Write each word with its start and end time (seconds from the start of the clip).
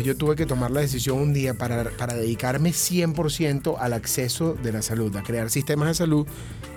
Entonces 0.00 0.16
yo 0.16 0.18
tuve 0.18 0.34
que 0.34 0.46
tomar 0.46 0.70
la 0.70 0.80
decisión 0.80 1.18
un 1.18 1.34
día 1.34 1.52
para, 1.52 1.90
para 1.90 2.14
dedicarme 2.14 2.70
100% 2.70 3.76
al 3.78 3.92
acceso 3.92 4.54
de 4.54 4.72
la 4.72 4.80
salud, 4.80 5.14
a 5.16 5.22
crear 5.22 5.50
sistemas 5.50 5.88
de 5.88 5.94
salud 5.94 6.26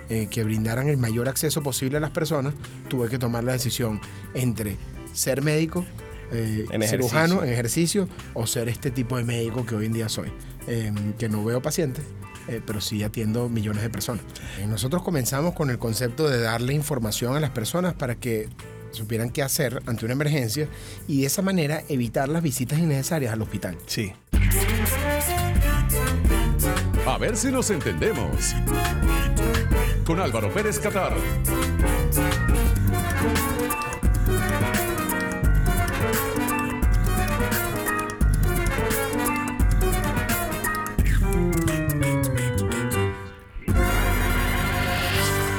eh, 0.09 0.27
que 0.29 0.43
brindaran 0.43 0.89
el 0.89 0.97
mayor 0.97 1.29
acceso 1.29 1.63
posible 1.63 1.95
a 1.97 1.99
las 2.01 2.11
personas. 2.11 2.53
Tuve 2.89 3.07
que 3.07 3.17
tomar 3.17 3.45
la 3.45 3.53
decisión 3.53 4.01
entre 4.33 4.75
ser 5.13 5.41
médico, 5.41 5.85
eh, 6.33 6.65
En 6.69 6.81
cirujano 6.83 7.43
ejercicio. 7.43 7.43
en 7.43 7.53
ejercicio 7.53 8.09
o 8.33 8.45
ser 8.45 8.67
este 8.67 8.91
tipo 8.91 9.15
de 9.15 9.23
médico 9.23 9.65
que 9.65 9.75
hoy 9.75 9.85
en 9.85 9.93
día 9.93 10.09
soy, 10.09 10.29
eh, 10.67 10.91
que 11.17 11.29
no 11.29 11.45
veo 11.45 11.61
pacientes. 11.61 12.03
eh, 12.49 12.59
pero 12.65 12.81
sí 12.81 13.01
atiendo 13.03 13.47
millones 13.47 13.83
de 13.83 13.89
personas. 13.89 14.21
Nosotros 14.67 15.01
comenzamos 15.01 15.53
con 15.53 15.69
el 15.69 15.79
concepto 15.79 16.27
de 16.27 16.41
darle 16.41 16.73
información 16.73 17.37
a 17.37 17.39
las 17.39 17.51
personas 17.51 17.93
para 17.93 18.15
que 18.15 18.49
supieran 18.93 19.29
qué 19.29 19.41
hacer 19.41 19.81
ante 19.85 20.05
una 20.05 20.13
emergencia 20.13 20.67
y 21.07 21.21
de 21.21 21.27
esa 21.27 21.41
manera 21.41 21.83
evitar 21.89 22.29
las 22.29 22.43
visitas 22.43 22.79
innecesarias 22.79 23.33
al 23.33 23.41
hospital. 23.41 23.77
Sí. 23.85 24.13
A 27.05 27.17
ver 27.17 27.35
si 27.35 27.51
nos 27.51 27.69
entendemos. 27.69 28.55
Con 30.05 30.19
Álvaro 30.19 30.53
Pérez 30.53 30.79
Catar. 30.79 31.13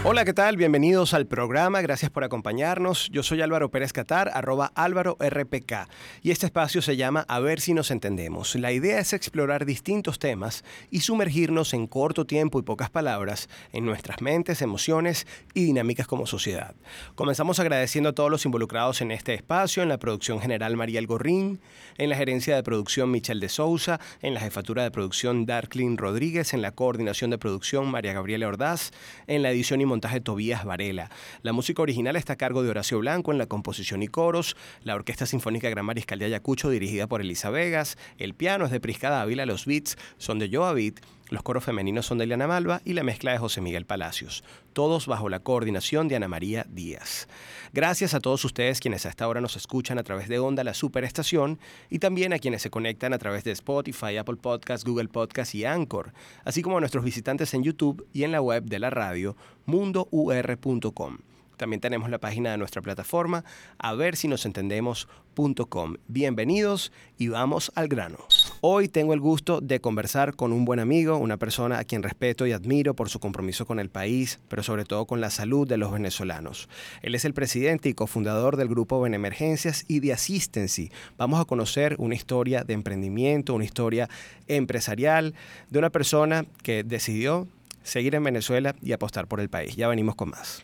Hola, 0.06 0.26
¿qué 0.26 0.34
tal? 0.34 0.58
Bienvenidos 0.58 1.14
al 1.14 1.26
programa. 1.26 1.80
Gracias 1.80 2.10
por 2.10 2.24
acompañarnos. 2.24 3.08
Yo 3.10 3.22
soy 3.22 3.40
Álvaro 3.40 3.70
Pérez 3.70 3.94
Catar, 3.94 4.30
arroba 4.34 4.70
Álvaro 4.74 5.16
RPK. 5.18 5.88
Y 6.20 6.30
este 6.30 6.44
espacio 6.44 6.82
se 6.82 6.98
llama 6.98 7.24
A 7.26 7.40
ver 7.40 7.58
si 7.58 7.72
nos 7.72 7.90
entendemos. 7.90 8.54
La 8.54 8.70
idea 8.70 8.98
es 9.00 9.14
explorar 9.14 9.64
distintos 9.64 10.18
temas 10.18 10.62
y 10.90 11.00
sumergirnos 11.00 11.72
en 11.72 11.86
corto 11.86 12.26
tiempo 12.26 12.58
y 12.58 12.62
pocas 12.64 12.90
palabras 12.90 13.48
en 13.72 13.86
nuestras 13.86 14.20
mentes, 14.20 14.60
emociones 14.60 15.26
y 15.54 15.64
dinámicas 15.64 16.06
como 16.06 16.26
sociedad. 16.26 16.74
Comenzamos 17.14 17.58
agradeciendo 17.58 18.10
a 18.10 18.14
todos 18.14 18.30
los 18.30 18.44
involucrados 18.44 19.00
en 19.00 19.10
este 19.10 19.32
espacio, 19.32 19.82
en 19.82 19.88
la 19.88 19.96
producción 19.96 20.38
general 20.38 20.76
María 20.76 21.00
Gorrín, 21.06 21.60
en 21.96 22.10
la 22.10 22.16
gerencia 22.16 22.54
de 22.56 22.62
producción 22.62 23.10
Michelle 23.10 23.40
de 23.40 23.48
Sousa, 23.48 23.98
en 24.20 24.34
la 24.34 24.40
jefatura 24.40 24.82
de 24.82 24.90
producción 24.90 25.46
Darklin 25.46 25.96
Rodríguez, 25.96 26.52
en 26.52 26.60
la 26.60 26.72
coordinación 26.72 27.30
de 27.30 27.38
producción 27.38 27.90
María 27.90 28.12
Gabriela 28.12 28.48
Ordaz, 28.48 28.90
en 29.26 29.42
la 29.42 29.50
edición 29.50 29.80
y 29.80 29.93
montaje 29.94 30.20
Tobías 30.20 30.64
Varela. 30.64 31.08
La 31.42 31.52
música 31.52 31.80
original 31.80 32.16
está 32.16 32.32
a 32.32 32.36
cargo 32.36 32.64
de 32.64 32.70
Horacio 32.70 32.98
Blanco 32.98 33.30
en 33.30 33.38
la 33.38 33.46
composición 33.46 34.02
y 34.02 34.08
coros, 34.08 34.56
la 34.82 34.96
Orquesta 34.96 35.24
Sinfónica 35.24 35.70
Gran 35.70 35.86
Mariscal 35.86 36.18
de 36.18 36.24
Ayacucho 36.24 36.68
dirigida 36.68 37.06
por 37.06 37.20
Elisa 37.20 37.50
Vegas, 37.50 37.96
el 38.18 38.34
piano 38.34 38.64
es 38.64 38.72
de 38.72 38.80
Prisca 38.80 39.08
Dávila, 39.08 39.46
los 39.46 39.66
beats 39.66 39.96
son 40.18 40.40
de 40.40 40.50
Joa 40.52 40.72
Beat, 40.72 41.00
los 41.34 41.42
coros 41.42 41.64
femeninos 41.64 42.06
son 42.06 42.18
de 42.18 42.24
Eliana 42.24 42.46
Malva 42.46 42.80
y 42.84 42.94
la 42.94 43.02
mezcla 43.02 43.32
de 43.32 43.38
José 43.38 43.60
Miguel 43.60 43.84
Palacios, 43.84 44.44
todos 44.72 45.06
bajo 45.06 45.28
la 45.28 45.40
coordinación 45.40 46.08
de 46.08 46.16
Ana 46.16 46.28
María 46.28 46.64
Díaz. 46.70 47.28
Gracias 47.72 48.14
a 48.14 48.20
todos 48.20 48.44
ustedes 48.44 48.80
quienes 48.80 49.04
hasta 49.04 49.24
ahora 49.24 49.40
nos 49.40 49.56
escuchan 49.56 49.98
a 49.98 50.04
través 50.04 50.28
de 50.28 50.38
Onda, 50.38 50.64
la 50.64 50.74
superestación, 50.74 51.58
y 51.90 51.98
también 51.98 52.32
a 52.32 52.38
quienes 52.38 52.62
se 52.62 52.70
conectan 52.70 53.12
a 53.12 53.18
través 53.18 53.44
de 53.44 53.50
Spotify, 53.50 54.16
Apple 54.16 54.36
Podcasts, 54.36 54.86
Google 54.86 55.08
Podcasts 55.08 55.54
y 55.54 55.64
Anchor, 55.64 56.12
así 56.44 56.62
como 56.62 56.76
a 56.76 56.80
nuestros 56.80 57.04
visitantes 57.04 57.52
en 57.52 57.64
YouTube 57.64 58.06
y 58.12 58.22
en 58.22 58.32
la 58.32 58.40
web 58.40 58.64
de 58.64 58.78
la 58.78 58.90
radio 58.90 59.36
mundour.com. 59.66 61.18
También 61.56 61.80
tenemos 61.80 62.10
la 62.10 62.18
página 62.18 62.50
de 62.50 62.58
nuestra 62.58 62.82
plataforma, 62.82 63.44
a 63.78 63.94
ver 63.94 64.16
si 64.16 64.28
nos 64.28 64.44
entendemos.com. 64.46 65.96
Bienvenidos 66.08 66.92
y 67.18 67.28
vamos 67.28 67.70
al 67.74 67.88
grano. 67.88 68.18
Hoy 68.60 68.88
tengo 68.88 69.14
el 69.14 69.20
gusto 69.20 69.60
de 69.60 69.80
conversar 69.80 70.34
con 70.34 70.52
un 70.52 70.64
buen 70.64 70.80
amigo, 70.80 71.16
una 71.16 71.36
persona 71.36 71.78
a 71.78 71.84
quien 71.84 72.02
respeto 72.02 72.46
y 72.46 72.52
admiro 72.52 72.94
por 72.94 73.08
su 73.08 73.20
compromiso 73.20 73.66
con 73.66 73.78
el 73.78 73.90
país, 73.90 74.40
pero 74.48 74.62
sobre 74.62 74.84
todo 74.84 75.06
con 75.06 75.20
la 75.20 75.30
salud 75.30 75.68
de 75.68 75.76
los 75.76 75.92
venezolanos. 75.92 76.68
Él 77.02 77.14
es 77.14 77.24
el 77.24 77.34
presidente 77.34 77.88
y 77.88 77.94
cofundador 77.94 78.56
del 78.56 78.68
grupo 78.68 79.00
Benemergencias 79.00 79.84
y 79.86 80.00
de 80.00 80.12
Assistency. 80.12 80.90
Vamos 81.18 81.40
a 81.40 81.44
conocer 81.44 81.96
una 81.98 82.14
historia 82.14 82.64
de 82.64 82.74
emprendimiento, 82.74 83.54
una 83.54 83.64
historia 83.64 84.08
empresarial 84.48 85.34
de 85.70 85.78
una 85.78 85.90
persona 85.90 86.46
que 86.62 86.82
decidió 86.84 87.46
seguir 87.84 88.14
en 88.14 88.24
Venezuela 88.24 88.74
y 88.82 88.92
apostar 88.92 89.28
por 89.28 89.40
el 89.40 89.48
país. 89.48 89.76
Ya 89.76 89.88
venimos 89.88 90.16
con 90.16 90.30
más. 90.30 90.62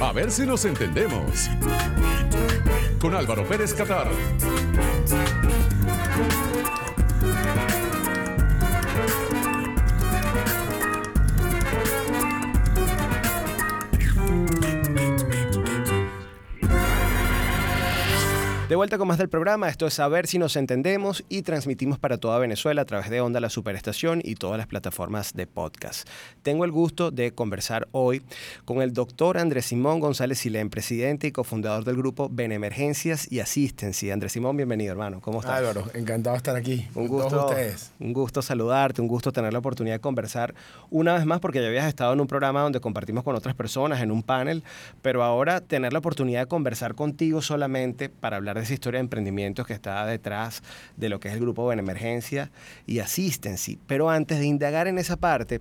A 0.00 0.12
ver 0.12 0.30
si 0.30 0.46
nos 0.46 0.64
entendemos. 0.64 1.48
Con 3.00 3.14
Álvaro 3.14 3.46
Pérez 3.46 3.74
Catar. 3.74 4.08
De 18.70 18.76
vuelta 18.76 18.98
con 18.98 19.08
más 19.08 19.18
del 19.18 19.28
programa, 19.28 19.68
esto 19.68 19.88
es 19.88 19.94
Saber 19.94 20.28
si 20.28 20.38
nos 20.38 20.54
entendemos 20.54 21.24
y 21.28 21.42
transmitimos 21.42 21.98
para 21.98 22.18
toda 22.18 22.38
Venezuela 22.38 22.82
a 22.82 22.84
través 22.84 23.10
de 23.10 23.20
Onda 23.20 23.40
La 23.40 23.50
Superestación 23.50 24.20
y 24.22 24.36
todas 24.36 24.58
las 24.58 24.68
plataformas 24.68 25.34
de 25.34 25.48
podcast. 25.48 26.08
Tengo 26.44 26.64
el 26.64 26.70
gusto 26.70 27.10
de 27.10 27.32
conversar 27.32 27.88
hoy 27.90 28.22
con 28.64 28.80
el 28.80 28.92
doctor 28.92 29.38
Andrés 29.38 29.66
Simón 29.66 29.98
González 29.98 30.38
Silén, 30.38 30.70
presidente 30.70 31.26
y 31.26 31.32
cofundador 31.32 31.82
del 31.82 31.96
grupo 31.96 32.28
Benemergencias 32.30 33.26
y 33.32 33.40
Asistencia. 33.40 34.14
Andrés 34.14 34.30
Simón, 34.30 34.56
bienvenido 34.56 34.92
hermano, 34.92 35.20
¿cómo 35.20 35.40
estás? 35.40 35.58
Álvaro, 35.58 35.86
encantado 35.94 36.34
de 36.34 36.38
estar 36.38 36.54
aquí. 36.54 36.86
Un 36.94 37.08
todos 37.08 37.24
gusto, 37.24 37.46
ustedes. 37.48 37.90
un 37.98 38.12
gusto 38.12 38.40
saludarte, 38.40 39.02
un 39.02 39.08
gusto 39.08 39.32
tener 39.32 39.52
la 39.52 39.58
oportunidad 39.58 39.96
de 39.96 40.00
conversar 40.00 40.54
una 40.90 41.14
vez 41.14 41.26
más 41.26 41.40
porque 41.40 41.60
ya 41.60 41.66
habías 41.66 41.88
estado 41.88 42.12
en 42.12 42.20
un 42.20 42.28
programa 42.28 42.60
donde 42.60 42.78
compartimos 42.78 43.24
con 43.24 43.34
otras 43.34 43.56
personas 43.56 44.00
en 44.00 44.12
un 44.12 44.22
panel, 44.22 44.62
pero 45.02 45.24
ahora 45.24 45.60
tener 45.60 45.92
la 45.92 45.98
oportunidad 45.98 46.42
de 46.42 46.46
conversar 46.46 46.94
contigo 46.94 47.42
solamente 47.42 48.08
para 48.08 48.36
hablar 48.36 48.59
de 48.59 48.59
esa 48.62 48.74
historia 48.74 48.98
de 48.98 49.04
emprendimientos 49.04 49.66
que 49.66 49.72
está 49.72 50.04
detrás 50.06 50.62
de 50.96 51.08
lo 51.08 51.20
que 51.20 51.28
es 51.28 51.34
el 51.34 51.40
grupo 51.40 51.66
Benemergencia 51.66 52.50
y 52.86 52.98
Assistency. 52.98 53.78
Pero 53.86 54.10
antes 54.10 54.38
de 54.38 54.46
indagar 54.46 54.88
en 54.88 54.98
esa 54.98 55.16
parte, 55.16 55.60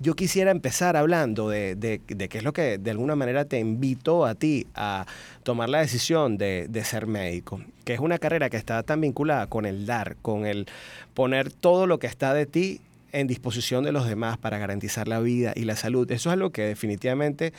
yo 0.00 0.14
quisiera 0.14 0.50
empezar 0.50 0.96
hablando 0.96 1.48
de, 1.48 1.74
de- 1.74 2.00
de 2.06 2.28
qué 2.28 2.38
es 2.38 2.44
lo 2.44 2.52
que 2.52 2.78
de 2.78 2.90
alguna 2.90 3.16
manera 3.16 3.44
te 3.44 3.58
invitó 3.58 4.26
a 4.26 4.34
ti 4.34 4.66
a 4.74 5.06
tomar 5.42 5.68
la 5.68 5.80
decisión 5.80 6.38
de, 6.38 6.66
de 6.68 6.84
ser 6.84 7.06
médico, 7.06 7.60
que 7.84 7.94
es 7.94 8.00
una 8.00 8.18
carrera 8.18 8.50
que 8.50 8.56
está 8.56 8.82
tan 8.82 9.00
vinculada 9.00 9.46
con 9.46 9.66
el 9.66 9.86
dar, 9.86 10.16
con 10.22 10.46
el 10.46 10.66
poner 11.14 11.52
todo 11.52 11.86
lo 11.86 11.98
que 11.98 12.06
está 12.06 12.34
de 12.34 12.46
ti 12.46 12.80
en 13.12 13.26
disposición 13.26 13.84
de 13.84 13.92
los 13.92 14.06
demás 14.06 14.38
para 14.38 14.58
garantizar 14.58 15.08
la 15.08 15.20
vida 15.20 15.52
y 15.56 15.64
la 15.64 15.76
salud. 15.76 16.10
Eso 16.10 16.28
es 16.30 16.32
algo 16.34 16.50
que 16.50 16.62
definitivamente 16.62 17.52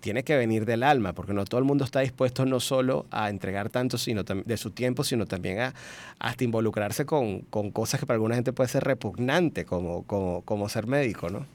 tiene 0.00 0.22
que 0.22 0.36
venir 0.36 0.64
del 0.64 0.82
alma, 0.82 1.12
porque 1.12 1.32
no 1.32 1.44
todo 1.44 1.58
el 1.58 1.64
mundo 1.64 1.84
está 1.84 2.00
dispuesto 2.00 2.44
no 2.46 2.60
solo 2.60 3.06
a 3.10 3.30
entregar 3.30 3.68
tanto 3.68 3.98
sino 3.98 4.22
de 4.22 4.56
su 4.56 4.70
tiempo, 4.70 5.02
sino 5.04 5.26
también 5.26 5.58
a 5.60 5.74
hasta 6.18 6.44
involucrarse 6.44 7.04
con, 7.04 7.40
con 7.42 7.70
cosas 7.70 7.98
que 8.00 8.06
para 8.06 8.16
alguna 8.16 8.34
gente 8.36 8.52
puede 8.52 8.68
ser 8.68 8.84
repugnante, 8.84 9.64
como, 9.64 10.02
como, 10.04 10.42
como 10.42 10.68
ser 10.68 10.86
médico, 10.86 11.30
¿no? 11.30 11.46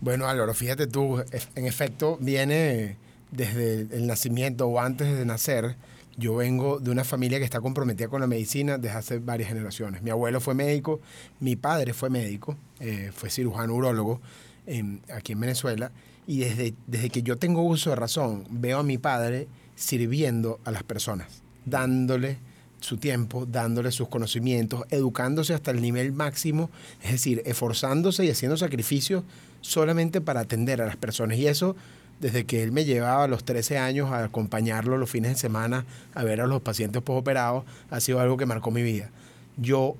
Bueno, 0.00 0.28
Álvaro, 0.28 0.54
fíjate 0.54 0.86
tú, 0.86 1.18
ef- 1.32 1.48
en 1.56 1.66
efecto, 1.66 2.18
viene 2.20 2.96
desde 3.32 3.80
el 3.96 4.06
nacimiento 4.06 4.66
o 4.68 4.78
antes 4.80 5.16
de 5.18 5.24
nacer. 5.24 5.74
Yo 6.18 6.34
vengo 6.34 6.80
de 6.80 6.90
una 6.90 7.04
familia 7.04 7.38
que 7.38 7.44
está 7.44 7.60
comprometida 7.60 8.08
con 8.08 8.20
la 8.20 8.26
medicina 8.26 8.76
desde 8.76 8.96
hace 8.98 9.18
varias 9.20 9.48
generaciones. 9.48 10.02
Mi 10.02 10.10
abuelo 10.10 10.40
fue 10.40 10.52
médico, 10.54 11.00
mi 11.38 11.54
padre 11.54 11.94
fue 11.94 12.10
médico, 12.10 12.56
eh, 12.80 13.12
fue 13.14 13.30
cirujano 13.30 13.72
urólogo 13.74 14.20
en- 14.66 15.00
aquí 15.14 15.32
en 15.32 15.40
Venezuela. 15.40 15.92
Y 16.26 16.40
desde, 16.40 16.74
desde 16.88 17.08
que 17.10 17.22
yo 17.22 17.36
tengo 17.36 17.62
uso 17.62 17.90
de 17.90 17.96
razón, 17.96 18.44
veo 18.50 18.80
a 18.80 18.82
mi 18.82 18.98
padre 18.98 19.46
sirviendo 19.76 20.58
a 20.64 20.72
las 20.72 20.82
personas, 20.82 21.28
dándole 21.64 22.38
su 22.80 22.96
tiempo, 22.96 23.46
dándole 23.46 23.92
sus 23.92 24.08
conocimientos, 24.08 24.84
educándose 24.90 25.54
hasta 25.54 25.70
el 25.70 25.80
nivel 25.80 26.12
máximo, 26.12 26.68
es 27.02 27.12
decir, 27.12 27.42
esforzándose 27.46 28.24
y 28.24 28.30
haciendo 28.30 28.56
sacrificios 28.56 29.22
solamente 29.60 30.20
para 30.20 30.40
atender 30.40 30.82
a 30.82 30.86
las 30.86 30.96
personas. 30.96 31.38
Y 31.38 31.46
eso 31.46 31.76
desde 32.20 32.44
que 32.44 32.62
él 32.62 32.72
me 32.72 32.84
llevaba 32.84 33.24
a 33.24 33.28
los 33.28 33.44
13 33.44 33.78
años 33.78 34.10
a 34.10 34.24
acompañarlo 34.24 34.96
los 34.98 35.10
fines 35.10 35.32
de 35.32 35.38
semana 35.38 35.84
a 36.14 36.24
ver 36.24 36.40
a 36.40 36.46
los 36.46 36.62
pacientes 36.62 37.02
postoperados, 37.02 37.64
ha 37.90 38.00
sido 38.00 38.20
algo 38.20 38.36
que 38.36 38.46
marcó 38.46 38.70
mi 38.70 38.82
vida. 38.82 39.10
Yo 39.56 39.96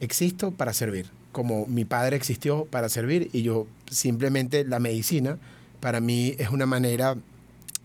existo 0.00 0.50
para 0.50 0.72
servir, 0.72 1.06
como 1.32 1.66
mi 1.66 1.84
padre 1.84 2.16
existió 2.16 2.64
para 2.66 2.88
servir 2.88 3.30
y 3.32 3.42
yo 3.42 3.66
simplemente 3.90 4.64
la 4.64 4.78
medicina 4.78 5.38
para 5.80 6.00
mí 6.00 6.34
es 6.38 6.50
una 6.50 6.66
manera 6.66 7.16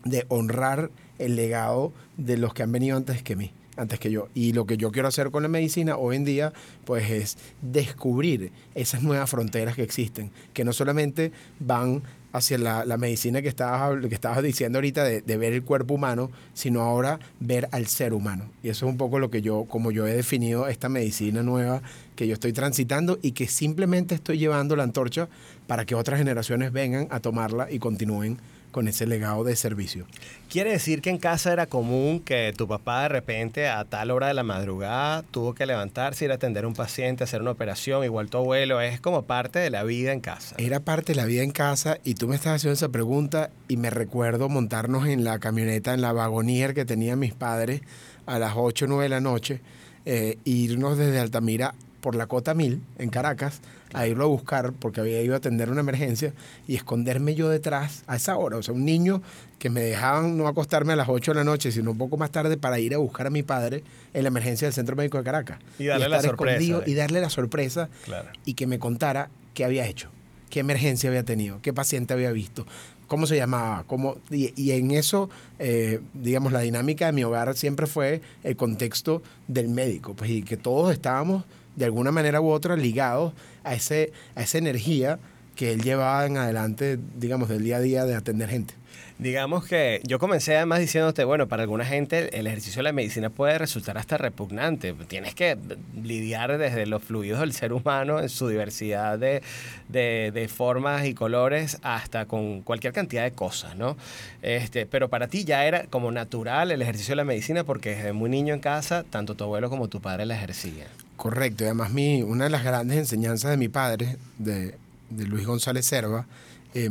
de 0.03 0.25
honrar 0.29 0.89
el 1.19 1.35
legado 1.35 1.93
de 2.17 2.37
los 2.37 2.53
que 2.53 2.63
han 2.63 2.71
venido 2.71 2.97
antes 2.97 3.21
que 3.23 3.35
mí, 3.35 3.51
antes 3.81 3.99
que 3.99 4.11
yo. 4.11 4.29
Y 4.33 4.53
lo 4.53 4.65
que 4.65 4.77
yo 4.77 4.91
quiero 4.91 5.07
hacer 5.07 5.31
con 5.31 5.43
la 5.43 5.49
medicina 5.49 5.97
hoy 5.97 6.15
en 6.15 6.25
día, 6.25 6.53
pues 6.85 7.09
es 7.09 7.37
descubrir 7.61 8.51
esas 8.75 9.03
nuevas 9.03 9.29
fronteras 9.29 9.75
que 9.75 9.83
existen, 9.83 10.31
que 10.53 10.63
no 10.63 10.73
solamente 10.73 11.31
van 11.59 12.03
hacia 12.33 12.57
la, 12.57 12.85
la 12.85 12.97
medicina 12.97 13.41
que 13.41 13.49
estabas, 13.49 14.05
que 14.07 14.15
estabas 14.15 14.41
diciendo 14.41 14.77
ahorita 14.77 15.03
de, 15.03 15.21
de, 15.21 15.37
ver 15.37 15.53
el 15.53 15.63
cuerpo 15.63 15.95
humano, 15.95 16.31
sino 16.53 16.81
ahora 16.81 17.19
ver 17.39 17.67
al 17.71 17.87
ser 17.87 18.13
humano. 18.13 18.49
Y 18.63 18.69
eso 18.69 18.85
es 18.85 18.91
un 18.91 18.97
poco 18.97 19.19
lo 19.19 19.29
que 19.29 19.41
yo, 19.41 19.65
como 19.65 19.91
yo 19.91 20.07
he 20.07 20.13
definido 20.13 20.67
esta 20.67 20.87
medicina 20.87 21.43
nueva 21.43 21.81
que 22.15 22.27
yo 22.27 22.33
estoy 22.33 22.53
transitando 22.53 23.19
y 23.21 23.33
que 23.33 23.47
simplemente 23.47 24.15
estoy 24.15 24.37
llevando 24.37 24.75
la 24.75 24.83
antorcha 24.83 25.27
para 25.67 25.85
que 25.85 25.95
otras 25.95 26.19
generaciones 26.19 26.71
vengan 26.71 27.07
a 27.09 27.19
tomarla 27.19 27.69
y 27.69 27.79
continúen 27.79 28.37
con 28.71 28.87
ese 28.87 29.05
legado 29.05 29.43
de 29.43 29.55
servicio. 29.55 30.05
Quiere 30.49 30.71
decir 30.71 31.01
que 31.01 31.09
en 31.09 31.17
casa 31.17 31.53
era 31.53 31.65
común 31.65 32.19
que 32.19 32.53
tu 32.57 32.67
papá 32.67 33.03
de 33.03 33.09
repente 33.09 33.67
a 33.67 33.85
tal 33.85 34.11
hora 34.11 34.27
de 34.27 34.33
la 34.33 34.43
madrugada 34.43 35.23
tuvo 35.31 35.53
que 35.53 35.65
levantarse, 35.65 36.25
ir 36.25 36.31
a 36.31 36.35
atender 36.35 36.65
a 36.65 36.67
un 36.67 36.73
paciente, 36.73 37.23
hacer 37.23 37.41
una 37.41 37.51
operación, 37.51 38.03
igual 38.03 38.29
tu 38.29 38.37
abuelo, 38.37 38.81
es 38.81 38.99
como 38.99 39.23
parte 39.23 39.59
de 39.59 39.69
la 39.69 39.83
vida 39.83 40.11
en 40.11 40.19
casa. 40.19 40.55
Era 40.57 40.79
parte 40.79 41.13
de 41.13 41.17
la 41.17 41.25
vida 41.25 41.43
en 41.43 41.51
casa 41.51 41.99
y 42.03 42.15
tú 42.15 42.27
me 42.27 42.35
estás 42.35 42.55
haciendo 42.55 42.73
esa 42.73 42.89
pregunta 42.89 43.49
y 43.67 43.77
me 43.77 43.89
recuerdo 43.89 44.49
montarnos 44.49 45.07
en 45.07 45.23
la 45.23 45.39
camioneta, 45.39 45.93
en 45.93 46.01
la 46.01 46.13
vagonier 46.13 46.73
que 46.73 46.85
tenían 46.85 47.19
mis 47.19 47.33
padres 47.33 47.81
a 48.25 48.39
las 48.39 48.53
8 48.55 48.85
o 48.85 48.87
9 48.87 49.03
de 49.03 49.09
la 49.09 49.21
noche, 49.21 49.61
eh, 50.05 50.37
irnos 50.45 50.97
desde 50.97 51.19
Altamira 51.19 51.75
por 52.01 52.15
la 52.15 52.27
Cota 52.27 52.53
1000 52.53 52.81
en 52.97 53.09
Caracas 53.09 53.61
a 53.93 54.07
irlo 54.07 54.23
a 54.25 54.27
buscar 54.27 54.73
porque 54.73 55.01
había 55.01 55.21
ido 55.21 55.33
a 55.33 55.37
atender 55.37 55.69
una 55.69 55.81
emergencia 55.81 56.33
y 56.67 56.75
esconderme 56.75 57.35
yo 57.35 57.49
detrás 57.49 58.03
a 58.07 58.15
esa 58.15 58.37
hora. 58.37 58.57
O 58.57 58.63
sea, 58.63 58.73
un 58.73 58.85
niño 58.85 59.21
que 59.59 59.69
me 59.69 59.81
dejaban 59.81 60.37
no 60.37 60.47
acostarme 60.47 60.93
a 60.93 60.95
las 60.95 61.09
8 61.09 61.31
de 61.31 61.35
la 61.35 61.43
noche, 61.43 61.71
sino 61.71 61.91
un 61.91 61.97
poco 61.97 62.17
más 62.17 62.31
tarde 62.31 62.57
para 62.57 62.79
ir 62.79 62.93
a 62.93 62.97
buscar 62.97 63.27
a 63.27 63.29
mi 63.29 63.43
padre 63.43 63.83
en 64.13 64.23
la 64.23 64.29
emergencia 64.29 64.67
del 64.67 64.73
Centro 64.73 64.95
Médico 64.95 65.17
de 65.17 65.23
Caracas. 65.23 65.59
Y 65.77 65.85
darle 65.85 66.09
la 66.09 66.21
sorpresa. 66.21 66.83
Y 66.85 66.93
darle 66.93 67.21
la 67.21 67.29
sorpresa 67.29 67.89
claro. 68.05 68.29
y 68.45 68.55
que 68.55 68.67
me 68.67 68.79
contara 68.79 69.29
qué 69.53 69.65
había 69.65 69.85
hecho, 69.85 70.09
qué 70.49 70.61
emergencia 70.61 71.09
había 71.09 71.23
tenido, 71.23 71.59
qué 71.61 71.73
paciente 71.73 72.13
había 72.13 72.31
visto, 72.31 72.65
cómo 73.07 73.27
se 73.27 73.35
llamaba, 73.35 73.83
cómo, 73.87 74.17
y, 74.29 74.53
y 74.55 74.71
en 74.71 74.91
eso, 74.91 75.29
eh, 75.59 75.99
digamos, 76.13 76.53
la 76.53 76.61
dinámica 76.61 77.07
de 77.07 77.11
mi 77.11 77.23
hogar 77.25 77.55
siempre 77.57 77.85
fue 77.85 78.21
el 78.43 78.55
contexto 78.55 79.21
del 79.49 79.67
médico, 79.67 80.13
pues 80.13 80.31
y 80.31 80.43
que 80.43 80.55
todos 80.55 80.93
estábamos 80.93 81.43
de 81.75 81.85
alguna 81.85 82.11
manera 82.11 82.41
u 82.41 82.49
otra 82.49 82.75
ligados 82.75 83.33
a, 83.63 83.73
ese, 83.73 84.11
a 84.35 84.43
esa 84.43 84.57
energía 84.57 85.19
que 85.55 85.71
él 85.73 85.81
llevaba 85.81 86.25
en 86.25 86.37
adelante, 86.37 86.97
digamos, 87.17 87.49
del 87.49 87.63
día 87.63 87.77
a 87.77 87.81
día 87.81 88.05
de 88.05 88.15
atender 88.15 88.49
gente. 88.49 88.73
Digamos 89.21 89.67
que 89.67 90.01
yo 90.03 90.17
comencé 90.17 90.55
además 90.55 90.79
diciéndote, 90.79 91.23
bueno, 91.25 91.47
para 91.47 91.61
alguna 91.61 91.85
gente 91.85 92.39
el 92.39 92.47
ejercicio 92.47 92.79
de 92.79 92.85
la 92.85 92.91
medicina 92.91 93.29
puede 93.29 93.59
resultar 93.59 93.95
hasta 93.99 94.17
repugnante. 94.17 94.95
Tienes 95.07 95.35
que 95.35 95.59
lidiar 95.95 96.57
desde 96.57 96.87
los 96.87 97.03
fluidos 97.03 97.41
del 97.41 97.53
ser 97.53 97.71
humano 97.71 98.19
en 98.19 98.29
su 98.29 98.47
diversidad 98.47 99.19
de, 99.19 99.43
de, 99.89 100.31
de, 100.33 100.47
formas 100.47 101.05
y 101.05 101.13
colores 101.13 101.77
hasta 101.83 102.25
con 102.25 102.61
cualquier 102.61 102.93
cantidad 102.93 103.23
de 103.23 103.31
cosas, 103.31 103.75
¿no? 103.75 103.95
Este, 104.41 104.87
pero 104.87 105.07
para 105.07 105.27
ti 105.27 105.45
ya 105.45 105.65
era 105.65 105.83
como 105.83 106.11
natural 106.11 106.71
el 106.71 106.81
ejercicio 106.81 107.11
de 107.11 107.17
la 107.17 107.23
medicina 107.23 107.63
porque 107.63 107.91
desde 107.91 108.13
muy 108.13 108.31
niño 108.31 108.55
en 108.55 108.59
casa, 108.59 109.03
tanto 109.07 109.35
tu 109.35 109.43
abuelo 109.43 109.69
como 109.69 109.87
tu 109.87 110.01
padre 110.01 110.25
la 110.25 110.35
ejercían. 110.35 110.87
Correcto, 111.21 111.63
y 111.63 111.67
además 111.67 111.91
mi, 111.91 112.23
una 112.23 112.45
de 112.45 112.49
las 112.49 112.63
grandes 112.63 112.97
enseñanzas 112.97 113.51
de 113.51 113.57
mi 113.57 113.69
padre, 113.69 114.17
de, 114.39 114.73
de 115.11 115.25
Luis 115.25 115.45
González 115.45 115.85
Serva, 115.85 116.25
eh, 116.73 116.89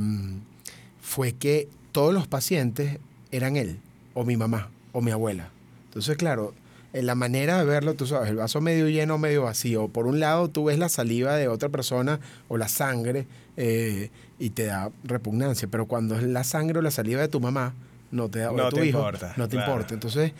fue 1.02 1.32
que 1.32 1.68
todos 1.90 2.14
los 2.14 2.28
pacientes 2.28 3.00
eran 3.32 3.56
él, 3.56 3.80
o 4.14 4.22
mi 4.22 4.36
mamá, 4.36 4.68
o 4.92 5.00
mi 5.00 5.10
abuela. 5.10 5.48
Entonces, 5.86 6.16
claro, 6.16 6.54
en 6.92 7.06
la 7.06 7.16
manera 7.16 7.58
de 7.58 7.64
verlo, 7.64 7.94
tú 7.94 8.06
sabes, 8.06 8.30
el 8.30 8.36
vaso 8.36 8.60
medio 8.60 8.88
lleno 8.88 9.18
medio 9.18 9.42
vacío. 9.42 9.88
Por 9.88 10.06
un 10.06 10.20
lado, 10.20 10.48
tú 10.48 10.62
ves 10.62 10.78
la 10.78 10.88
saliva 10.88 11.34
de 11.34 11.48
otra 11.48 11.68
persona 11.68 12.20
o 12.46 12.56
la 12.56 12.68
sangre 12.68 13.26
eh, 13.56 14.10
y 14.38 14.50
te 14.50 14.66
da 14.66 14.92
repugnancia, 15.02 15.66
pero 15.68 15.86
cuando 15.86 16.14
es 16.14 16.22
la 16.22 16.44
sangre 16.44 16.78
o 16.78 16.82
la 16.82 16.92
saliva 16.92 17.20
de 17.20 17.26
tu 17.26 17.40
mamá, 17.40 17.74
no 18.12 18.28
te 18.28 18.38
da, 18.38 18.52
o 18.52 18.56
no 18.56 18.66
de 18.66 18.70
tu 18.70 18.76
te 18.76 18.86
hijo, 18.86 18.98
importa, 18.98 19.34
no 19.36 19.48
te 19.48 19.56
claro. 19.56 19.72
importa. 19.72 19.94
Entonces, 19.94 20.32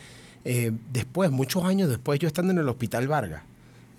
eh, 0.45 0.71
después, 0.93 1.29
muchos 1.29 1.65
años 1.65 1.89
después, 1.89 2.21
yo 2.21 2.29
estando 2.29 2.53
en 2.53 2.59
el 2.59 2.69
Hospital 2.69 3.09
Vargas, 3.09 3.43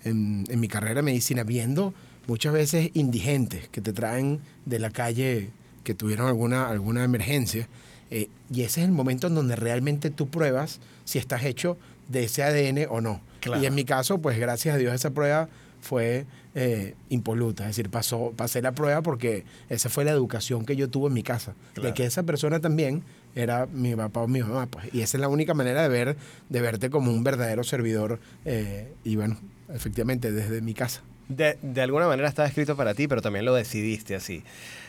en, 0.03 0.45
en 0.49 0.59
mi 0.59 0.67
carrera 0.67 0.95
de 0.95 1.01
medicina, 1.03 1.43
viendo 1.43 1.93
muchas 2.27 2.53
veces 2.53 2.89
indigentes 2.93 3.67
que 3.69 3.81
te 3.81 3.93
traen 3.93 4.39
de 4.65 4.79
la 4.79 4.89
calle 4.89 5.49
que 5.83 5.93
tuvieron 5.93 6.27
alguna, 6.27 6.69
alguna 6.69 7.03
emergencia. 7.03 7.67
Eh, 8.11 8.29
y 8.51 8.61
ese 8.61 8.81
es 8.81 8.85
el 8.87 8.91
momento 8.93 9.27
en 9.27 9.35
donde 9.35 9.55
realmente 9.55 10.09
tú 10.09 10.27
pruebas 10.29 10.79
si 11.03 11.19
estás 11.19 11.43
hecho 11.43 11.77
de 12.07 12.23
ese 12.25 12.43
ADN 12.43 12.87
o 12.89 13.01
no. 13.01 13.21
Claro. 13.41 13.61
Y 13.61 13.65
en 13.65 13.75
mi 13.75 13.83
caso, 13.85 14.19
pues 14.19 14.37
gracias 14.39 14.75
a 14.75 14.77
Dios 14.77 14.93
esa 14.93 15.09
prueba 15.11 15.49
fue 15.81 16.25
eh, 16.55 16.93
impoluta, 17.09 17.63
es 17.63 17.69
decir, 17.75 17.89
pasó, 17.89 18.31
pasé 18.37 18.61
la 18.61 18.71
prueba 18.71 19.01
porque 19.01 19.43
esa 19.69 19.89
fue 19.89 20.05
la 20.05 20.11
educación 20.11 20.65
que 20.65 20.75
yo 20.77 20.87
tuve 20.89 21.07
en 21.07 21.13
mi 21.13 21.23
casa, 21.23 21.55
Claro. 21.73 21.89
de 21.89 21.93
que 21.93 22.05
esa 22.05 22.23
persona 22.23 22.59
también 22.61 23.03
era 23.35 23.65
mi 23.65 23.93
papá 23.95 24.21
o 24.21 24.27
mi 24.27 24.39
mamá, 24.41 24.67
pues, 24.67 24.85
y 24.93 25.01
esa 25.01 25.17
es 25.17 25.21
la 25.21 25.27
única 25.27 25.53
manera 25.55 25.81
de 25.81 25.89
ver, 25.89 26.15
de 26.49 26.61
verte 26.61 26.89
como 26.89 27.11
un 27.11 27.23
verdadero 27.23 27.63
servidor, 27.65 28.19
eh, 28.45 28.93
y 29.03 29.15
bueno, 29.17 29.37
efectivamente 29.69 30.31
desde 30.31 30.61
mi 30.61 30.73
casa. 30.73 31.01
De, 31.29 31.57
de 31.61 31.81
alguna 31.81 32.05
manera 32.07 32.27
estaba 32.27 32.47
escrito 32.47 32.75
para 32.75 32.93
ti, 32.93 33.07
pero 33.07 33.21
también 33.21 33.45
lo 33.45 33.53
decidiste 33.53 34.13
así. 34.15 34.43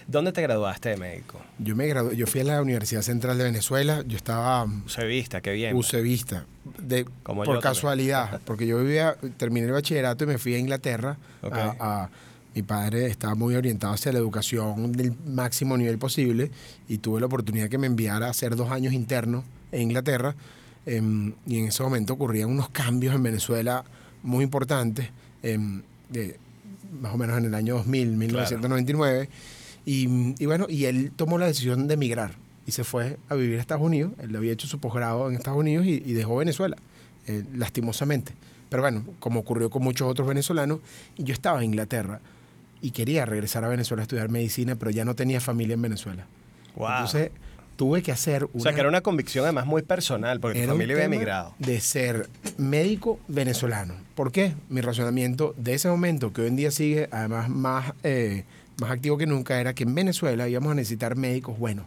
¿Dónde 0.09 0.33
te 0.33 0.43
graduaste 0.43 0.91
de 0.91 0.97
médico? 0.97 1.41
Yo 1.59 1.77
me 1.77 1.87
gradué, 1.87 2.17
yo 2.17 2.27
fui 2.27 2.41
a 2.41 2.45
la 2.45 2.61
Universidad 2.61 3.03
Central 3.03 3.39
de 3.39 3.45
Venezuela, 3.45 4.03
yo 4.07 4.17
estaba 4.17 4.65
Usevista, 4.85 5.41
qué 5.41 5.53
bien. 5.53 5.77
Usevista, 5.77 6.45
de, 6.79 7.05
Como 7.23 7.45
por 7.45 7.47
yo 7.55 7.61
también. 7.61 7.61
casualidad, 7.63 8.41
porque 8.45 8.67
yo 8.67 8.79
vivía, 8.81 9.17
terminé 9.37 9.67
el 9.67 9.73
bachillerato 9.73 10.25
y 10.25 10.27
me 10.27 10.39
fui 10.39 10.55
a 10.55 10.59
Inglaterra. 10.59 11.17
Ok. 11.43 11.55
A, 11.55 11.77
a- 11.79 12.11
mi 12.55 12.63
padre 12.63 13.07
estaba 13.07 13.35
muy 13.35 13.57
orientado 13.57 13.95
hacia 13.95 14.13
la 14.13 14.19
educación 14.21 14.93
del 14.93 15.13
máximo 15.27 15.77
nivel 15.77 15.99
posible 15.99 16.53
y 16.89 16.99
tuve 16.99 17.19
la 17.19 17.27
oportunidad 17.27 17.69
que 17.69 17.79
me 17.79 17.89
enviara 17.89 18.29
a 18.29 18.31
hacer 18.31 18.55
dos 18.55 18.71
años 18.71 18.93
internos 18.93 19.45
en 19.73 19.83
Inglaterra. 19.83 20.37
em, 20.87 21.33
y 21.47 21.59
en 21.59 21.67
ese 21.67 21.83
momento 21.83 22.13
ocurrían 22.13 22.51
unos 22.51 22.69
cambios 22.69 23.13
en 23.15 23.23
Venezuela 23.25 23.85
muy 24.25 24.43
importantes, 24.43 25.11
em, 25.43 25.83
de, 26.09 26.39
más 27.01 27.15
o 27.15 27.19
menos 27.19 27.39
en 27.39 27.45
el 27.45 27.55
año 27.55 27.75
2000, 27.77 28.17
1999. 28.17 29.29
Y, 29.87 30.35
y 30.43 30.47
bueno, 30.47 30.67
y 30.69 30.87
él 30.87 31.13
tomó 31.15 31.39
la 31.39 31.47
decisión 31.47 31.87
de 31.87 31.95
emigrar 31.95 32.33
y 32.67 32.73
se 32.73 32.83
fue 32.83 33.19
a 33.29 33.35
vivir 33.35 33.59
a 33.59 33.61
Estados 33.61 33.85
Unidos. 33.85 34.13
Él 34.19 34.35
había 34.35 34.53
hecho 34.53 34.67
su 34.67 34.79
posgrado 34.79 35.29
en 35.29 35.37
Estados 35.37 35.59
Unidos 35.59 35.87
y, 35.87 36.03
y 36.05 36.13
dejó 36.15 36.37
Venezuela, 36.37 36.77
eh, 37.27 37.45
lastimosamente. 37.55 38.33
Pero 38.71 38.83
bueno, 38.83 39.05
como 39.21 39.41
ocurrió 39.41 39.71
con 39.71 39.83
muchos 39.83 40.11
otros 40.11 40.27
venezolanos, 40.27 40.81
yo 41.19 41.33
estaba 41.33 41.59
en 41.59 41.67
Inglaterra 41.67 42.21
y 42.81 42.91
quería 42.91 43.27
regresar 43.27 43.65
a 43.65 43.69
Venezuela 43.69 44.03
a 44.03 44.05
estudiar 44.05 44.31
medicina, 44.31 44.75
pero 44.77 44.91
ya 44.91 45.05
no 45.05 45.15
tenía 45.15 45.41
familia 45.41 45.75
en 45.75 45.83
Venezuela. 45.83 46.27
Wow. 46.75 46.89
Entonces 46.91 47.31
tuve 47.77 48.03
que 48.03 48.13
hacer 48.13 48.45
una... 48.45 48.53
o 48.57 48.61
sea, 48.61 48.73
que 48.73 48.81
era 48.81 48.89
una 48.89 49.01
convicción 49.01 49.45
además 49.45 49.67
muy 49.67 49.83
personal, 49.83 50.41
porque 50.41 50.61
un 50.61 50.69
familia 50.69 50.95
había 50.95 51.07
emigrado. 51.07 51.55
De 51.59 51.81
ser 51.81 52.29
médico 52.57 53.19
venezolano. 53.29 53.95
¿Por 54.15 54.33
qué? 54.33 54.55
Mi 54.69 54.81
razonamiento 54.81 55.55
de 55.57 55.75
ese 55.75 55.89
momento, 55.89 56.33
que 56.33 56.43
hoy 56.43 56.49
en 56.49 56.57
día 56.57 56.71
sigue 56.71 57.09
además 57.11 57.49
más, 57.49 57.93
eh, 58.03 58.45
más 58.81 58.91
activo 58.91 59.19
que 59.19 59.27
nunca, 59.27 59.61
era 59.61 59.75
que 59.75 59.85
en 59.85 59.95
Venezuela 59.95 60.49
íbamos 60.49 60.73
a 60.73 60.75
necesitar 60.75 61.17
médicos 61.17 61.59
buenos. 61.59 61.87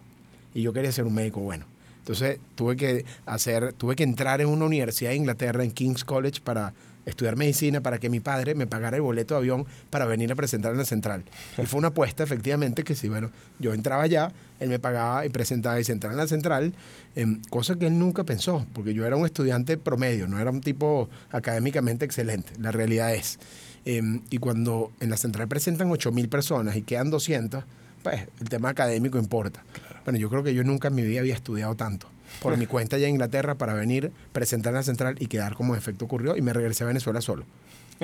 Y 0.54 0.62
yo 0.62 0.74
quería 0.74 0.92
ser 0.92 1.06
un 1.06 1.14
médico 1.14 1.40
bueno. 1.40 1.66
Entonces 2.00 2.40
tuve 2.56 2.78
que 2.78 3.06
hacer, 3.26 3.74
tuve 3.74 3.96
que 3.96 4.04
entrar 4.04 4.40
en 4.40 4.48
una 4.48 4.66
universidad 4.66 5.10
de 5.10 5.18
Inglaterra, 5.18 5.64
en 5.64 5.72
King's 5.72 6.06
College, 6.06 6.40
para 6.42 6.74
estudiar 7.08 7.36
medicina, 7.36 7.82
para 7.82 7.98
que 7.98 8.10
mi 8.10 8.20
padre 8.20 8.54
me 8.54 8.68
pagara 8.68 8.98
el 8.98 9.02
boleto 9.02 9.34
de 9.34 9.40
avión 9.40 9.66
para 9.90 10.06
venir 10.06 10.32
a 10.32 10.36
presentar 10.36 10.74
en 10.74 10.78
la 10.78 10.86
central. 10.86 11.24
Y 11.58 11.66
fue 11.66 11.80
una 11.80 11.90
apuesta, 11.90 12.24
efectivamente, 12.24 12.84
que 12.84 12.96
sí, 12.96 13.08
bueno, 13.10 13.32
yo 13.60 13.74
entraba 13.74 14.04
allá, 14.04 14.32
él 14.60 14.70
me 14.70 14.80
pagaba 14.80 15.26
y 15.26 15.30
presentaba 15.30 15.80
y 15.80 15.84
se 15.84 15.94
entraba 15.94 16.14
en 16.14 16.18
la 16.18 16.28
central, 16.28 16.74
em, 17.16 17.42
cosa 17.50 17.76
que 17.76 17.88
él 17.88 17.98
nunca 17.98 18.24
pensó, 18.24 18.66
porque 18.74 18.94
yo 18.94 19.06
era 19.06 19.16
un 19.16 19.26
estudiante 19.26 19.78
promedio, 19.78 20.28
no 20.28 20.40
era 20.40 20.52
un 20.52 20.62
tipo 20.62 21.10
académicamente 21.32 22.06
excelente, 22.06 22.52
la 22.60 22.72
realidad 22.72 23.14
es. 23.14 23.40
Em, 23.86 24.22
y 24.30 24.38
cuando 24.40 24.92
en 25.00 25.10
la 25.10 25.18
central 25.18 25.48
presentan 25.48 25.90
8.000 25.90 26.28
personas 26.28 26.76
y 26.76 26.82
quedan 26.82 27.10
200, 27.10 27.64
pues 28.04 28.28
el 28.42 28.50
tema 28.50 28.70
académico 28.70 29.18
importa. 29.18 29.64
Bueno, 30.04 30.20
yo 30.20 30.30
creo 30.30 30.44
que 30.44 30.54
yo 30.54 30.64
nunca 30.64 30.90
en 30.90 30.96
mi 30.96 31.04
vida 31.04 31.22
había 31.22 31.34
estudiado 31.34 31.76
tanto. 31.76 32.08
Por 32.42 32.58
mi 32.58 32.66
cuenta 32.68 32.96
allá 32.96 33.08
en 33.08 33.14
Inglaterra 33.14 33.56
para 33.56 33.74
venir, 33.74 34.12
presentar 34.32 34.72
en 34.72 34.76
la 34.76 34.84
central 34.84 35.16
y 35.20 35.28
quedar 35.28 35.56
como 35.56 35.76
efecto 35.76 36.06
ocurrió 36.06 36.36
y 36.36 36.42
me 36.42 36.54
regresé 36.54 36.84
a 36.84 36.88
Venezuela 36.88 37.22
solo, 37.22 37.46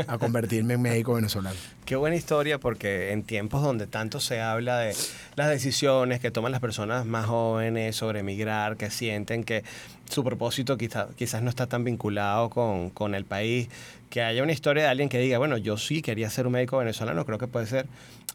a 0.07 0.17
convertirme 0.17 0.73
en 0.75 0.81
médico 0.81 1.13
venezolano. 1.13 1.55
Qué 1.85 1.95
buena 1.95 2.15
historia 2.15 2.59
porque 2.59 3.11
en 3.11 3.23
tiempos 3.23 3.61
donde 3.61 3.87
tanto 3.87 4.19
se 4.19 4.41
habla 4.41 4.79
de 4.79 4.95
las 5.35 5.49
decisiones 5.49 6.19
que 6.19 6.31
toman 6.31 6.51
las 6.51 6.61
personas 6.61 7.05
más 7.05 7.25
jóvenes 7.25 7.95
sobre 7.95 8.19
emigrar, 8.19 8.77
que 8.77 8.89
sienten 8.89 9.43
que 9.43 9.63
su 10.09 10.23
propósito 10.23 10.77
quizá, 10.77 11.07
quizás 11.15 11.41
no 11.41 11.49
está 11.49 11.67
tan 11.67 11.83
vinculado 11.83 12.49
con, 12.49 12.89
con, 12.89 13.15
el 13.15 13.25
país, 13.25 13.69
que 14.13 14.21
haya 14.21 14.43
una 14.43 14.51
historia 14.51 14.83
de 14.83 14.89
alguien 14.89 15.09
que 15.09 15.17
diga, 15.17 15.39
bueno, 15.39 15.57
yo 15.57 15.75
sí 15.75 16.03
quería 16.03 16.29
ser 16.29 16.45
un 16.45 16.53
médico 16.53 16.77
venezolano, 16.77 17.25
creo 17.25 17.39
que 17.39 17.47
puede 17.47 17.65
ser 17.65 17.87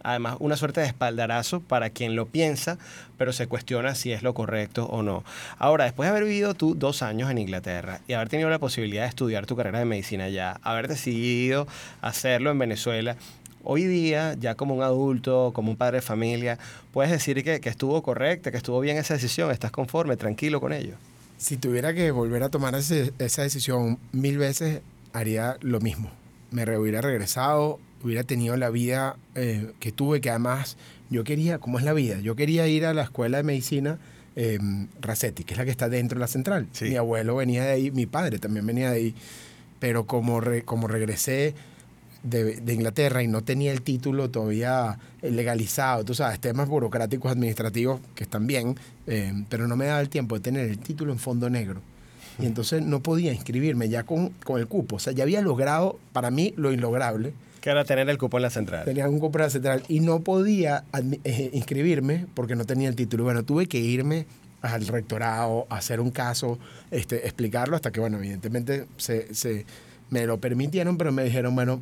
además 0.02 0.36
una 0.40 0.56
suerte 0.56 0.80
de 0.80 0.88
espaldarazo 0.88 1.60
para 1.60 1.90
quien 1.90 2.16
lo 2.16 2.26
piensa, 2.26 2.78
pero 3.16 3.32
se 3.32 3.46
cuestiona 3.46 3.94
si 3.94 4.10
es 4.10 4.24
lo 4.24 4.34
correcto 4.34 4.86
o 4.86 5.04
no. 5.04 5.22
Ahora, 5.56 5.84
después 5.84 6.08
de 6.08 6.10
haber 6.10 6.24
vivido 6.24 6.54
tú 6.54 6.74
dos 6.74 7.00
años 7.04 7.30
en 7.30 7.38
Inglaterra 7.38 8.00
y 8.08 8.14
haber 8.14 8.28
tenido 8.28 8.50
la 8.50 8.58
posibilidad 8.58 9.04
de 9.04 9.08
estudiar 9.10 9.46
tu 9.46 9.54
carrera 9.54 9.78
de 9.78 9.84
medicina 9.84 10.24
allá, 10.24 10.58
haber 10.64 10.88
decidido 10.88 11.68
hacerlo 12.00 12.50
en 12.50 12.58
Venezuela, 12.58 13.16
hoy 13.62 13.84
día, 13.84 14.34
ya 14.34 14.56
como 14.56 14.74
un 14.74 14.82
adulto, 14.82 15.52
como 15.54 15.70
un 15.70 15.76
padre 15.76 15.98
de 15.98 16.02
familia, 16.02 16.58
puedes 16.92 17.12
decir 17.12 17.44
que, 17.44 17.60
que 17.60 17.68
estuvo 17.68 18.02
correcta, 18.02 18.50
que 18.50 18.56
estuvo 18.56 18.80
bien 18.80 18.96
esa 18.96 19.14
decisión, 19.14 19.52
estás 19.52 19.70
conforme, 19.70 20.16
tranquilo 20.16 20.60
con 20.60 20.72
ello. 20.72 20.94
Si 21.36 21.56
tuviera 21.56 21.94
que 21.94 22.10
volver 22.10 22.42
a 22.42 22.48
tomar 22.48 22.74
ese, 22.74 23.12
esa 23.20 23.42
decisión 23.42 24.00
mil 24.10 24.38
veces, 24.38 24.80
haría 25.18 25.56
lo 25.60 25.80
mismo. 25.80 26.10
Me 26.50 26.64
hubiera 26.78 27.00
regresado, 27.00 27.78
hubiera 28.02 28.24
tenido 28.24 28.56
la 28.56 28.70
vida 28.70 29.16
eh, 29.34 29.72
que 29.80 29.92
tuve, 29.92 30.20
que 30.20 30.30
además 30.30 30.76
yo 31.10 31.24
quería, 31.24 31.58
¿cómo 31.58 31.78
es 31.78 31.84
la 31.84 31.92
vida? 31.92 32.20
Yo 32.20 32.36
quería 32.36 32.66
ir 32.66 32.86
a 32.86 32.94
la 32.94 33.02
escuela 33.02 33.38
de 33.38 33.42
medicina 33.42 33.98
eh, 34.36 34.58
Racetti, 35.00 35.44
que 35.44 35.54
es 35.54 35.58
la 35.58 35.64
que 35.64 35.70
está 35.70 35.88
dentro 35.88 36.16
de 36.16 36.20
la 36.20 36.28
central. 36.28 36.66
Mi 36.80 36.96
abuelo 36.96 37.36
venía 37.36 37.64
de 37.64 37.72
ahí, 37.72 37.90
mi 37.90 38.06
padre 38.06 38.38
también 38.38 38.66
venía 38.66 38.90
de 38.90 38.96
ahí, 38.96 39.14
pero 39.80 40.06
como, 40.06 40.40
como 40.64 40.86
regresé 40.88 41.54
de, 42.22 42.72
Inglaterra 42.72 43.22
y 43.22 43.28
no 43.28 43.42
tenía 43.42 43.72
el 43.72 43.82
título 43.82 44.30
todavía 44.30 44.98
eh, 45.22 45.30
legalizado, 45.30 46.04
tú 46.04 46.14
sabes, 46.14 46.40
temas 46.40 46.68
burocráticos 46.68 47.32
administrativos 47.32 48.00
que 48.14 48.24
están 48.24 48.46
bien, 48.46 48.76
eh, 49.06 49.32
pero 49.48 49.66
no 49.66 49.76
me 49.76 49.86
daba 49.86 50.00
el 50.00 50.08
tiempo 50.08 50.36
de 50.36 50.40
tener 50.40 50.68
el 50.68 50.78
título 50.78 51.12
en 51.12 51.18
fondo 51.18 51.48
negro. 51.50 51.80
Y 52.38 52.46
entonces 52.46 52.82
no 52.82 53.00
podía 53.00 53.32
inscribirme 53.32 53.88
ya 53.88 54.04
con, 54.04 54.30
con 54.44 54.60
el 54.60 54.66
cupo. 54.66 54.96
O 54.96 54.98
sea, 54.98 55.12
ya 55.12 55.24
había 55.24 55.40
logrado 55.40 55.98
para 56.12 56.30
mí 56.30 56.54
lo 56.56 56.72
inlograble. 56.72 57.32
Que 57.60 57.70
era 57.70 57.84
tener 57.84 58.08
el 58.08 58.18
cupo 58.18 58.38
en 58.38 58.42
la 58.42 58.50
central. 58.50 58.84
Tenía 58.84 59.08
un 59.08 59.18
cupo 59.18 59.38
en 59.38 59.44
la 59.44 59.50
central 59.50 59.82
y 59.88 60.00
no 60.00 60.20
podía 60.20 60.84
eh, 61.24 61.50
inscribirme 61.52 62.26
porque 62.34 62.54
no 62.54 62.64
tenía 62.64 62.88
el 62.88 62.94
título. 62.94 63.24
Bueno, 63.24 63.42
tuve 63.42 63.66
que 63.66 63.78
irme 63.78 64.26
al 64.62 64.86
rectorado, 64.86 65.66
hacer 65.70 66.00
un 66.00 66.10
caso, 66.10 66.58
este, 66.90 67.26
explicarlo 67.26 67.76
hasta 67.76 67.90
que, 67.90 68.00
bueno, 68.00 68.18
evidentemente 68.18 68.86
se, 68.96 69.32
se, 69.34 69.64
me 70.10 70.26
lo 70.26 70.38
permitieron, 70.38 70.96
pero 70.98 71.12
me 71.12 71.24
dijeron, 71.24 71.54
bueno, 71.54 71.80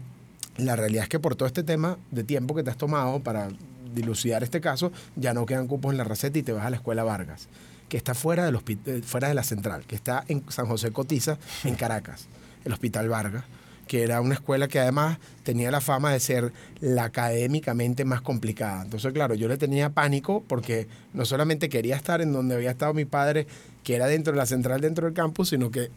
la 0.59 0.77
realidad 0.77 1.05
es 1.05 1.09
que 1.09 1.19
por 1.19 1.37
todo 1.37 1.47
este 1.47 1.63
tema 1.63 1.99
de 2.11 2.25
tiempo 2.25 2.55
que 2.55 2.63
te 2.63 2.71
has 2.71 2.77
tomado 2.77 3.21
para 3.21 3.49
dilucidar 3.95 4.43
este 4.43 4.61
caso, 4.61 4.93
ya 5.17 5.33
no 5.33 5.47
quedan 5.47 5.67
cupos 5.67 5.93
en 5.93 5.99
la 5.99 6.05
receta 6.05 6.39
y 6.39 6.43
te 6.43 6.53
vas 6.53 6.67
a 6.67 6.71
la 6.71 6.77
escuela 6.77 7.03
Vargas, 7.05 7.49
que 7.89 7.97
está 7.97 8.15
fuera, 8.15 8.45
del 8.45 8.57
eh, 8.87 9.03
fuera 9.05 9.29
de 9.29 9.35
la 9.35 9.43
central, 9.43 9.85
que 9.87 9.95
está 9.95 10.25
en 10.29 10.45
San 10.51 10.67
José 10.67 10.93
Cotiza, 10.93 11.39
en 11.65 11.75
Caracas, 11.77 12.27
el 12.65 12.73
Hospital 12.73 13.09
Vargas, 13.09 13.45
que 13.87 14.03
era 14.03 14.21
una 14.21 14.35
escuela 14.35 14.67
que 14.69 14.81
además 14.81 15.19
tenía 15.45 15.71
la 15.71 15.81
fama 15.81 16.13
de 16.13 16.21
ser 16.21 16.53
la 16.81 17.05
académicamente 17.05 18.05
más 18.05 18.21
complicada. 18.21 18.83
Entonces, 18.83 19.13
claro, 19.13 19.35
yo 19.35 19.47
le 19.49 19.57
tenía 19.57 19.91
pánico 19.91 20.43
porque 20.47 20.89
no 21.15 21.25
solamente 21.25 21.69
quería 21.69 21.97
estar 21.97 22.21
en 22.21 22.33
donde 22.33 22.57
había 22.57 22.73
estado 22.73 22.95
mi 22.95 23.05
padre, 23.05 23.47
que 23.85 23.95
era 23.95 24.07
dentro 24.07 24.33
de 24.33 24.39
la 24.39 24.47
central, 24.47 24.81
dentro 24.81 25.07
del 25.07 25.15
campus, 25.15 25.51
sino 25.51 25.71
que 25.71 25.91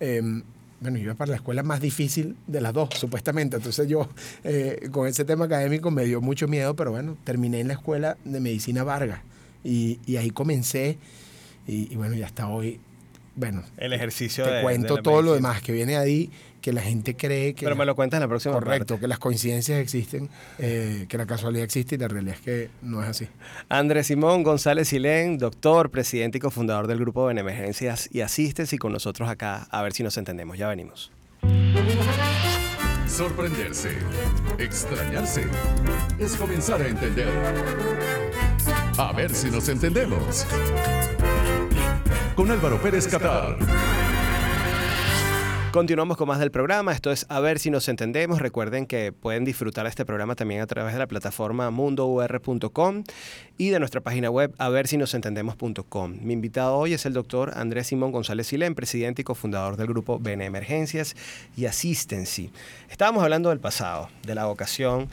em, 0.00 0.42
bueno, 0.80 0.98
iba 0.98 1.14
para 1.14 1.30
la 1.30 1.36
escuela 1.36 1.62
más 1.62 1.80
difícil 1.80 2.36
de 2.46 2.60
las 2.60 2.72
dos, 2.72 2.90
supuestamente. 2.94 3.56
Entonces 3.56 3.88
yo 3.88 4.08
eh, 4.42 4.88
con 4.90 5.06
ese 5.06 5.24
tema 5.24 5.44
académico 5.44 5.90
me 5.90 6.04
dio 6.04 6.20
mucho 6.20 6.48
miedo, 6.48 6.74
pero 6.74 6.90
bueno, 6.90 7.16
terminé 7.24 7.60
en 7.60 7.68
la 7.68 7.74
escuela 7.74 8.16
de 8.24 8.40
medicina 8.40 8.84
Vargas 8.84 9.20
y, 9.62 9.98
y 10.06 10.16
ahí 10.16 10.30
comencé 10.30 10.98
y, 11.66 11.92
y, 11.92 11.96
bueno, 11.96 12.14
ya 12.14 12.26
hasta 12.26 12.48
hoy, 12.48 12.80
bueno. 13.36 13.62
El 13.76 13.92
ejercicio 13.92 14.44
Te 14.44 14.62
cuento 14.62 14.98
todo 14.98 15.22
lo 15.22 15.34
demás 15.34 15.62
que 15.62 15.72
viene 15.72 15.96
ahí 15.96 16.30
que 16.64 16.72
la 16.72 16.80
gente 16.80 17.14
cree 17.14 17.52
que... 17.52 17.66
Pero 17.66 17.76
me 17.76 17.84
lo 17.84 17.94
cuentas 17.94 18.16
en 18.16 18.22
la 18.22 18.28
próxima 18.28 18.54
Correcto, 18.54 18.98
que 18.98 19.06
las 19.06 19.18
coincidencias 19.18 19.78
existen, 19.78 20.30
eh, 20.58 21.04
que 21.10 21.18
la 21.18 21.26
casualidad 21.26 21.62
existe 21.62 21.96
y 21.96 21.98
la 21.98 22.08
realidad 22.08 22.36
es 22.36 22.40
que 22.40 22.70
no 22.80 23.02
es 23.02 23.08
así. 23.10 23.28
Andrés 23.68 24.06
Simón 24.06 24.42
González 24.42 24.88
Silén, 24.88 25.36
doctor, 25.36 25.90
presidente 25.90 26.38
y 26.38 26.40
cofundador 26.40 26.86
del 26.86 27.00
Grupo 27.00 27.28
de 27.28 27.38
Emergencias 27.38 28.08
y 28.10 28.22
Asistes 28.22 28.72
y 28.72 28.78
con 28.78 28.94
nosotros 28.94 29.28
acá 29.28 29.66
a 29.70 29.82
ver 29.82 29.92
si 29.92 30.02
nos 30.02 30.16
entendemos. 30.16 30.56
Ya 30.56 30.68
venimos. 30.68 31.12
Sorprenderse, 33.06 33.90
extrañarse, 34.58 35.44
es 36.18 36.34
comenzar 36.34 36.80
a 36.80 36.88
entender. 36.88 37.28
A 38.96 39.12
ver 39.12 39.34
si 39.34 39.50
nos 39.50 39.68
entendemos. 39.68 40.46
Con 42.34 42.50
Álvaro 42.50 42.80
Pérez 42.82 43.06
Catar. 43.06 43.56
Continuamos 45.70 46.16
con 46.16 46.28
más 46.28 46.38
del 46.38 46.50
programa. 46.50 46.92
Esto 46.92 47.12
es 47.12 47.26
A 47.28 47.38
ver 47.40 47.58
si 47.58 47.70
nos 47.70 47.88
entendemos. 47.88 48.40
Recuerden 48.40 48.86
que 48.86 49.12
pueden 49.12 49.44
disfrutar 49.44 49.86
este 49.86 50.04
programa 50.04 50.34
también 50.34 50.60
a 50.60 50.66
través 50.66 50.92
de 50.92 50.98
la 50.98 51.06
plataforma 51.06 51.70
mundour.com 51.70 53.04
y 53.58 53.70
de 53.70 53.78
nuestra 53.78 54.00
página 54.00 54.30
web 54.30 54.52
a 54.58 54.68
ver 54.68 54.88
si 54.88 54.96
nos 54.96 55.14
entendemos.com. 55.14 56.18
Mi 56.22 56.32
invitado 56.32 56.76
hoy 56.76 56.92
es 56.92 57.06
el 57.06 57.12
doctor 57.12 57.52
Andrés 57.56 57.88
Simón 57.88 58.12
González 58.12 58.48
Silén, 58.48 58.74
presidente 58.74 59.22
y 59.22 59.24
cofundador 59.24 59.76
del 59.76 59.86
grupo 59.86 60.18
Bene 60.18 60.44
Emergencias 60.44 61.16
y 61.56 61.66
Asistency. 61.66 62.50
Estábamos 62.90 63.22
hablando 63.22 63.50
del 63.50 63.60
pasado, 63.60 64.08
de 64.24 64.34
la 64.34 64.46
vocación 64.46 65.08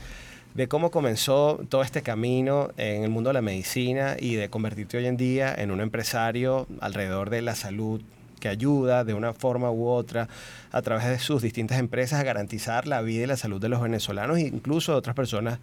de 0.54 0.68
cómo 0.68 0.92
comenzó 0.92 1.60
todo 1.70 1.82
este 1.82 2.02
camino 2.02 2.72
en 2.78 3.04
el 3.04 3.10
mundo 3.10 3.30
de 3.30 3.36
la 3.36 3.42
medicina 3.42 4.18
y 4.20 4.36
de 4.36 4.50
convertirte 4.50 4.98
hoy 4.98 5.06
en 5.06 5.18
día 5.18 5.54
en 5.54 5.72
un 5.72 5.82
empresario 5.82 6.68
alrededor 6.82 7.30
de 7.30 7.42
la 7.42 7.56
salud 7.56 8.02
que 8.40 8.50
ayuda 8.50 9.04
de 9.04 9.14
una 9.14 9.34
forma 9.34 9.72
u 9.72 9.88
otra 9.88 10.28
a 10.72 10.82
través 10.82 11.06
de 11.06 11.20
sus 11.20 11.42
distintas 11.42 11.80
empresas 11.80 12.20
a 12.20 12.24
garantizar 12.24 12.88
la 12.88 13.02
vida 13.02 13.24
y 13.24 13.28
la 13.28 13.38
salud 13.38 13.62
de 13.62 13.70
los 13.70 13.82
venezolanos 13.82 14.38
e 14.38 14.42
incluso 14.42 14.92
de 14.92 14.98
otras 14.98 15.16
personas 15.16 15.60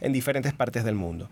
en 0.00 0.12
diferentes 0.12 0.54
partes 0.54 0.84
del 0.84 0.94
mundo. 0.94 1.28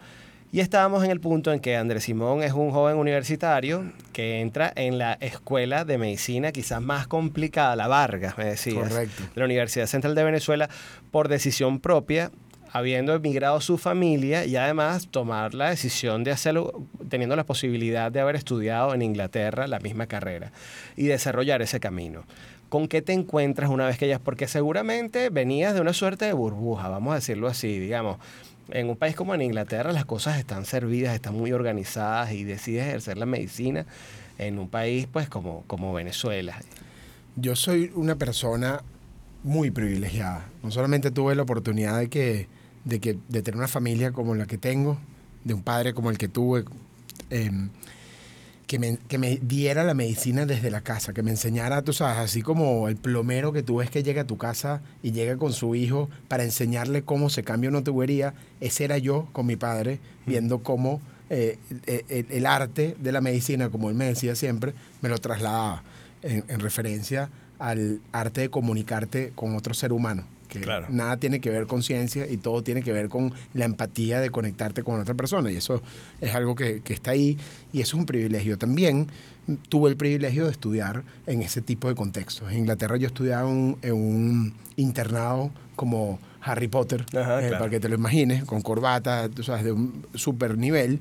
Y 0.51 0.61
estábamos 0.61 1.05
en 1.05 1.11
el 1.11 1.21
punto 1.21 1.53
en 1.53 1.61
que 1.61 1.77
Andrés 1.77 2.05
Simón 2.05 2.43
es 2.43 2.53
un 2.53 2.71
joven 2.71 2.97
universitario 2.97 3.93
que 4.15 4.41
entra 4.41 4.73
en 4.77 4.97
la 4.97 5.13
escuela 5.21 5.85
de 5.85 5.99
medicina 5.99 6.53
quizás 6.53 6.81
más 6.81 7.07
complicada, 7.07 7.77
la 7.77 7.87
Vargas, 7.87 8.39
me 8.39 8.47
decías, 8.47 8.95
de 8.95 9.09
la 9.35 9.45
Universidad 9.45 9.87
Central 9.87 10.15
de 10.15 10.25
Venezuela, 10.25 10.71
por 11.11 11.29
decisión 11.29 11.81
propia 11.81 12.31
habiendo 12.73 13.15
emigrado 13.15 13.61
su 13.61 13.79
familia 13.79 14.45
y 14.45 14.57
además 14.57 15.09
tomar 15.11 15.55
la 15.55 15.71
decisión 15.71 16.25
de 16.25 16.31
hacerlo 16.31 16.83
teniendo 17.09 17.37
la 17.37 17.45
posibilidad 17.45 18.13
de 18.13 18.21
haber 18.21 18.37
estudiado 18.37 18.95
en 18.95 19.03
Inglaterra 19.03 19.67
la 19.67 19.79
misma 19.81 20.07
carrera 20.07 20.53
y 20.97 21.07
desarrollar 21.07 21.63
ese 21.63 21.81
camino. 21.81 22.25
¿Con 22.69 22.87
qué 22.87 23.01
te 23.01 23.15
encuentras 23.15 23.71
una 23.71 23.87
vez 23.87 23.97
que 23.97 24.09
ya? 24.09 24.19
Porque 24.19 24.47
seguramente 24.47 25.31
venías 25.31 25.75
de 25.75 25.81
una 25.81 25.95
suerte 25.95 26.27
de 26.27 26.35
burbuja, 26.35 26.89
vamos 26.89 27.13
a 27.13 27.17
decirlo 27.17 27.49
así, 27.49 27.79
digamos. 27.79 28.19
En 28.71 28.91
un 28.91 28.97
país 28.97 29.17
como 29.17 29.35
en 29.35 29.41
Inglaterra 29.41 29.93
las 29.93 30.05
cosas 30.05 30.39
están 30.39 30.67
servidas, 30.67 31.15
están 31.15 31.35
muy 31.35 31.53
organizadas 31.53 32.33
y 32.33 32.45
decides 32.45 32.87
ejercer 32.87 33.17
la 33.17 33.25
medicina 33.25 33.87
en 34.37 34.59
un 34.59 34.69
país 34.69 35.09
pues 35.11 35.31
como, 35.31 35.65
como 35.67 35.95
Venezuela. 35.95 36.59
Yo 37.37 37.57
soy 37.57 37.91
una 37.95 38.17
persona 38.17 38.83
muy 39.43 39.71
privilegiada. 39.71 40.47
No 40.63 40.71
solamente 40.71 41.11
tuve 41.11 41.35
la 41.35 41.43
oportunidad 41.43 41.99
de 41.99 42.09
que 42.09 42.49
de, 42.89 43.01
que, 43.01 43.19
de 43.29 43.43
tener 43.43 43.59
una 43.59 43.69
familia 43.69 44.13
como 44.13 44.35
la 44.35 44.47
que 44.47 44.57
tengo, 44.57 44.99
de 45.45 45.53
un 45.55 45.63
padre 45.63 45.93
como 45.93 46.11
el 46.11 46.17
que 46.17 46.29
tuve, 46.29 46.65
em, 47.29 47.69
que, 48.67 48.79
me, 48.79 48.97
que, 49.09 49.19
me, 49.19 49.37
diera 49.37 49.85
la 49.85 49.93
medicina 49.93 50.47
desde 50.47 50.71
la 50.71 50.81
casa, 50.81 51.13
que 51.13 51.23
me 51.23 51.31
enseñara, 51.31 51.83
tú 51.83 51.93
sabes, 51.93 52.19
así 52.19 52.41
como 52.41 52.89
el 52.89 52.97
plomero 52.97 53.53
que 53.53 53.63
tú 53.63 53.77
ves 53.77 53.91
que 53.91 54.03
llega 54.03 54.23
a 54.23 54.27
tu 54.27 54.39
casa 54.39 54.81
y 55.03 55.13
llega 55.13 55.37
con 55.37 55.53
su 55.53 55.75
hijo 55.75 56.09
para 56.29 56.45
enseñarle 56.45 57.03
cómo 57.03 57.29
se 57.29 57.43
cambia 57.43 57.69
una 57.69 57.85
tubería, 57.85 58.33
ese 58.61 58.85
era 58.85 58.97
yo 58.97 59.29
con 59.33 59.45
mi 59.47 59.57
padre, 59.57 60.01
viendo 60.27 60.63
cómo 60.63 61.03
eh, 61.29 61.59
el, 61.87 62.27
el, 62.31 62.47
arte 62.47 62.97
de 62.99 63.13
la 63.13 63.21
medicina, 63.21 63.69
como 63.69 63.91
él 63.91 63.97
me 63.97 64.07
decía 64.07 64.35
siempre, 64.35 64.73
me 65.03 65.11
lo 65.11 65.19
trasladaba 65.19 65.83
en, 66.23 66.43
en 66.49 66.61
referencia 66.61 67.29
al 67.59 68.01
arte 68.13 68.43
de 68.43 68.49
comunicarte 68.49 69.33
con 69.35 69.55
otro 69.57 69.75
ser 69.75 69.93
humano 69.93 70.25
que 70.49 70.61
nada 70.89 71.17
tiene 71.19 71.41
que 71.41 71.51
ver 71.51 71.67
con 71.67 71.83
ciencia 71.83 72.27
y 72.29 72.39
todo 72.39 72.63
tiene 72.63 72.83
que 72.83 72.93
ver 72.93 73.09
con 73.09 73.33
la 73.55 73.65
empatía 73.65 74.21
de 74.21 74.31
conectarte 74.31 74.83
con 74.83 75.01
otra 75.01 75.15
persona. 75.15 75.53
Y 75.53 75.57
eso 75.57 75.83
es 76.21 76.35
algo 76.35 76.55
que, 76.55 76.83
está 76.89 77.13
ahí 77.13 77.39
y 77.73 77.81
eso 77.81 77.97
es 77.97 78.01
un 78.01 78.07
privilegio. 78.07 78.59
También 78.59 79.09
tuve 79.69 79.91
el 79.91 79.97
privilegio 79.97 80.47
de 80.47 80.51
estudiar 80.51 81.05
en 81.27 81.43
ese 81.43 81.61
tipo 81.61 81.89
de 81.89 81.95
contextos. 81.95 82.51
En 82.51 82.59
Inglaterra 82.59 82.97
yo 82.97 83.07
estudiaba 83.07 83.49
en 83.49 83.93
un 83.93 84.55
internado 84.77 85.51
como 85.77 86.19
Harry 86.41 86.69
Potter, 86.69 87.05
eh, 87.13 87.51
para 87.53 87.69
que 87.69 87.79
te 87.79 87.89
lo 87.89 87.95
imagines, 87.95 88.45
con 88.45 88.63
corbata, 88.63 89.29
tú 89.29 89.43
sabes, 89.43 89.65
de 89.65 89.73
un 89.73 90.07
super 90.15 90.57
nivel. 90.57 91.01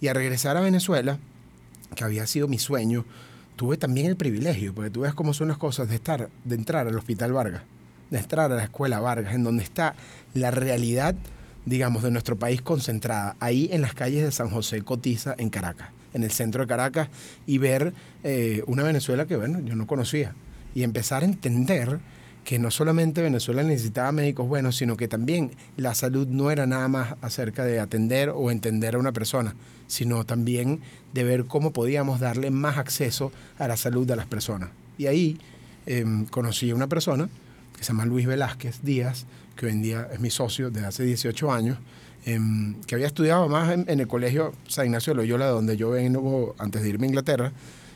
Y 0.00 0.08
a 0.08 0.14
regresar 0.14 0.56
a 0.56 0.60
Venezuela, 0.60 1.18
que 1.94 2.04
había 2.04 2.26
sido 2.26 2.46
mi 2.48 2.58
sueño, 2.58 3.04
tuve 3.56 3.76
también 3.76 4.06
el 4.06 4.16
privilegio, 4.16 4.74
porque 4.74 4.90
tú 4.90 5.00
ves 5.00 5.14
cómo 5.14 5.34
son 5.34 5.48
las 5.48 5.58
cosas 5.58 5.88
de 5.88 5.94
estar, 5.94 6.28
de 6.44 6.54
entrar 6.54 6.86
al 6.86 6.96
Hospital 6.96 7.32
Vargas 7.32 7.62
de 8.12 8.18
entrar 8.18 8.52
a 8.52 8.56
la 8.56 8.64
escuela 8.64 9.00
Vargas, 9.00 9.34
en 9.34 9.42
donde 9.42 9.64
está 9.64 9.94
la 10.34 10.50
realidad, 10.50 11.14
digamos, 11.64 12.02
de 12.02 12.10
nuestro 12.10 12.36
país 12.36 12.60
concentrada, 12.60 13.36
ahí 13.40 13.70
en 13.72 13.80
las 13.80 13.94
calles 13.94 14.22
de 14.22 14.30
San 14.30 14.50
José 14.50 14.82
Cotiza, 14.82 15.34
en 15.38 15.48
Caracas. 15.48 15.88
en 16.12 16.22
el 16.22 16.30
centro 16.30 16.60
de 16.60 16.68
Caracas 16.68 17.08
y 17.46 17.56
ver 17.56 17.94
eh, 18.22 18.62
una 18.66 18.82
Venezuela 18.82 19.24
que, 19.24 19.34
bueno, 19.36 19.60
yo 19.60 19.74
no 19.74 19.86
conocía. 19.86 20.34
Y 20.74 20.82
empezar 20.82 21.22
a 21.22 21.24
entender 21.24 22.00
que 22.44 22.58
no 22.58 22.70
solamente 22.70 23.22
Venezuela 23.22 23.62
necesitaba 23.62 24.12
médicos 24.12 24.46
buenos, 24.46 24.76
sino 24.76 24.98
que 24.98 25.08
también 25.08 25.52
la 25.78 25.94
salud 25.94 26.26
no 26.26 26.50
era 26.50 26.66
nada 26.66 26.88
más 26.88 27.14
acerca 27.22 27.64
de 27.64 27.80
atender 27.80 28.28
o 28.28 28.50
entender 28.50 28.94
a 28.94 28.98
una 28.98 29.12
persona, 29.12 29.54
sino 29.86 30.24
también 30.26 30.80
de 31.14 31.24
ver 31.24 31.46
cómo 31.46 31.72
podíamos 31.72 32.20
darle 32.20 32.50
más 32.50 32.76
acceso 32.76 33.32
a 33.58 33.68
la 33.68 33.78
salud 33.78 34.06
de 34.06 34.16
las 34.16 34.26
personas. 34.26 34.68
Y 34.98 35.06
ahí 35.06 35.38
em, 35.86 36.26
conocí 36.26 36.68
a 36.70 36.74
una 36.74 36.88
persona 36.88 37.30
que 37.76 37.84
se 37.84 37.88
llama 37.92 38.06
Luis 38.06 38.26
Velázquez 38.26 38.80
Díaz, 38.82 39.26
que 39.56 39.66
hoy 39.66 39.72
en 39.72 39.82
día 39.82 40.08
es 40.12 40.20
mi 40.20 40.30
socio 40.30 40.70
desde 40.70 40.86
hace 40.86 41.04
18 41.04 41.52
años, 41.52 41.78
em, 42.24 42.80
que 42.82 42.94
había 42.94 43.06
estudiado 43.06 43.48
más 43.48 43.72
en, 43.72 43.84
en, 43.88 44.00
el 44.00 44.06
colegio 44.06 44.52
San 44.68 44.86
Ignacio 44.86 45.12
de 45.12 45.18
Loyola, 45.18 45.46
donde 45.46 45.76
yo 45.76 45.90
vengo 45.90 46.54
antes 46.58 46.82
de 46.82 46.88
irme 46.88 47.06
a 47.06 47.08
Inglaterra, 47.08 47.52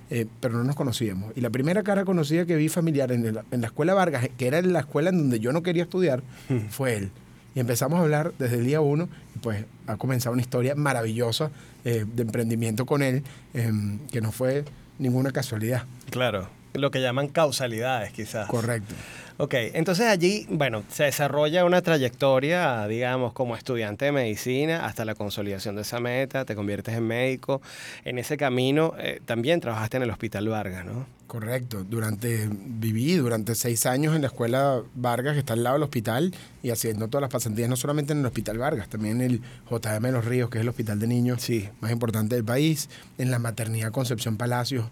eh, 0.09 0.26
pero 0.40 0.56
no 0.56 0.64
nos 0.64 0.76
conocíamos. 0.76 1.33
Y 1.37 1.40
la 1.40 1.50
primera 1.50 1.83
cara 1.83 2.04
conocida 2.04 2.47
que 2.47 2.56
vi 2.56 2.68
familiar 2.68 3.11
en, 3.11 3.26
el, 3.26 3.40
en 3.50 3.61
la 3.61 3.66
escuela 3.66 3.92
Vargas, 3.95 4.28
que 4.37 4.47
era 4.47 4.62
la 4.62 4.80
escuela 4.80 5.11
en 5.11 5.18
donde 5.18 5.40
yo 5.40 5.52
no 5.52 5.62
quería 5.62 5.83
estudiar, 5.83 6.23
fue 6.71 6.97
él. 6.97 7.11
Y 7.54 7.61
empezamos 7.61 7.99
a 7.99 8.02
hablar 8.02 8.33
desde 8.38 8.56
el 8.56 8.66
día 8.66 8.80
uno, 8.80 9.09
y 9.35 9.38
pues 9.38 9.64
ha 9.87 9.97
comenzado 9.97 10.35
una 10.35 10.42
historia 10.42 10.75
maravillosa 10.75 11.50
eh, 11.85 12.04
de 12.06 12.23
emprendimiento 12.23 12.87
con 12.87 13.02
él, 13.02 13.25
eh, 13.54 13.73
que 14.12 14.21
no 14.21 14.30
fue 14.30 14.64
ninguna 14.99 15.33
casualidad. 15.33 15.85
Claro, 16.11 16.49
lo 16.75 16.90
que 16.90 17.00
llaman 17.00 17.28
causalidades 17.28 18.12
quizás. 18.12 18.47
Correcto. 18.49 18.95
Ok, 19.38 19.52
entonces 19.75 20.07
allí, 20.07 20.47
bueno, 20.49 20.83
se 20.88 21.05
desarrolla 21.05 21.66
una 21.66 21.83
trayectoria, 21.83 22.87
digamos, 22.87 23.35
como 23.35 23.55
estudiante 23.55 24.07
de 24.07 24.12
medicina 24.12 24.87
hasta 24.87 25.05
la 25.05 25.14
consolidación 25.14 25.76
de 25.76 25.83
esa 25.83 26.00
meta, 26.00 26.47
te 26.47 26.55
conviertes 26.55 26.95
en 26.97 27.07
médico. 27.07 27.61
En 28.07 28.19
ese 28.19 28.38
camino 28.38 28.95
eh, 28.99 29.21
también 29.26 29.61
trabajaste 29.61 29.99
en 29.99 30.05
el 30.05 30.11
Hospital 30.11 30.49
Vargas, 30.49 30.87
¿no? 30.87 31.07
Correcto. 31.26 31.85
Durante, 31.85 32.49
viví 32.50 33.16
durante 33.16 33.55
seis 33.55 33.85
años 33.85 34.16
en 34.16 34.23
la 34.23 34.28
escuela 34.28 34.81
Vargas, 34.95 35.35
que 35.35 35.40
está 35.40 35.52
al 35.52 35.64
lado 35.64 35.75
del 35.75 35.83
hospital, 35.83 36.33
y 36.62 36.71
haciendo 36.71 37.09
todas 37.09 37.21
las 37.21 37.31
pasantías, 37.31 37.69
no 37.69 37.76
solamente 37.76 38.14
en 38.14 38.21
el 38.21 38.26
Hospital 38.26 38.57
Vargas, 38.57 38.88
también 38.88 39.21
en 39.21 39.33
el 39.33 39.40
JM 39.71 40.02
de 40.02 40.12
los 40.12 40.25
Ríos, 40.25 40.49
que 40.49 40.59
es 40.59 40.62
el 40.62 40.69
hospital 40.71 40.99
de 40.99 41.09
niños 41.09 41.43
sí. 41.43 41.69
más 41.81 41.90
importante 41.90 42.37
del 42.37 42.45
país, 42.45 42.88
en 43.19 43.31
la 43.31 43.38
maternidad 43.38 43.90
Concepción 43.90 44.38
Palacios 44.38 44.87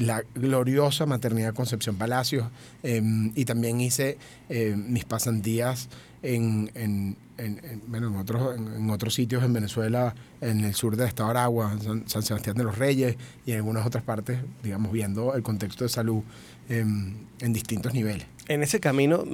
la 0.00 0.24
gloriosa 0.34 1.06
maternidad 1.06 1.54
Concepción 1.54 1.96
Palacios 1.96 2.48
eh, 2.82 3.02
y 3.34 3.44
también 3.44 3.80
hice 3.80 4.18
eh, 4.48 4.74
mis 4.76 5.04
pasantías 5.04 5.88
en, 6.22 6.70
en, 6.74 7.16
en, 7.38 7.60
en, 7.94 8.04
otros, 8.16 8.56
en, 8.56 8.90
otros 8.90 9.14
sitios 9.14 9.44
en 9.44 9.52
Venezuela, 9.52 10.14
en 10.40 10.64
el 10.64 10.74
sur 10.74 10.96
del 10.96 11.06
estado 11.06 11.32
de 11.32 11.38
Aragua, 11.38 11.78
San, 11.80 12.08
San, 12.08 12.22
Sebastián 12.22 12.56
de 12.56 12.64
los 12.64 12.76
Reyes 12.76 13.16
y 13.46 13.52
en 13.52 13.58
algunas 13.58 13.86
otras 13.86 14.02
partes, 14.02 14.40
digamos, 14.62 14.90
viendo 14.92 15.34
el 15.34 15.42
contexto 15.42 15.84
de 15.84 15.90
salud 15.90 16.22
en 16.68 17.52
distintos 17.52 17.94
niveles. 17.94 18.26
En 18.46 18.62
ese 18.62 18.78
camino, 18.78 19.24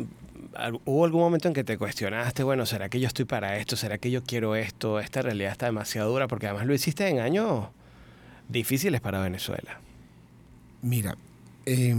¿Hubo 0.85 1.04
algún 1.04 1.20
momento 1.20 1.49
en 1.49 1.54
que 1.54 1.64
te 1.64 1.76
cuestionaste, 1.76 2.42
bueno, 2.42 2.64
¿será 2.64 2.88
que 2.88 2.99
yo 2.99 3.06
estoy 3.06 3.26
para 3.26 3.58
esto? 3.58 3.76
¿Será 3.76 3.99
que 3.99 4.11
yo 4.11 4.23
quiero 4.23 4.56
esto? 4.56 5.00
Esta 5.00 5.20
realidad 5.20 5.52
está 5.52 5.66
demasiado 5.66 6.11
dura, 6.11 6.28
porque 6.28 6.46
además 6.46 6.66
lo 6.66 6.73
hiciste 6.73 7.06
en 7.08 7.20
años 7.20 7.66
difíciles 8.49 9.00
para 9.02 9.20
Venezuela. 9.20 9.80
Mira, 10.83 11.16
eh, 11.66 11.95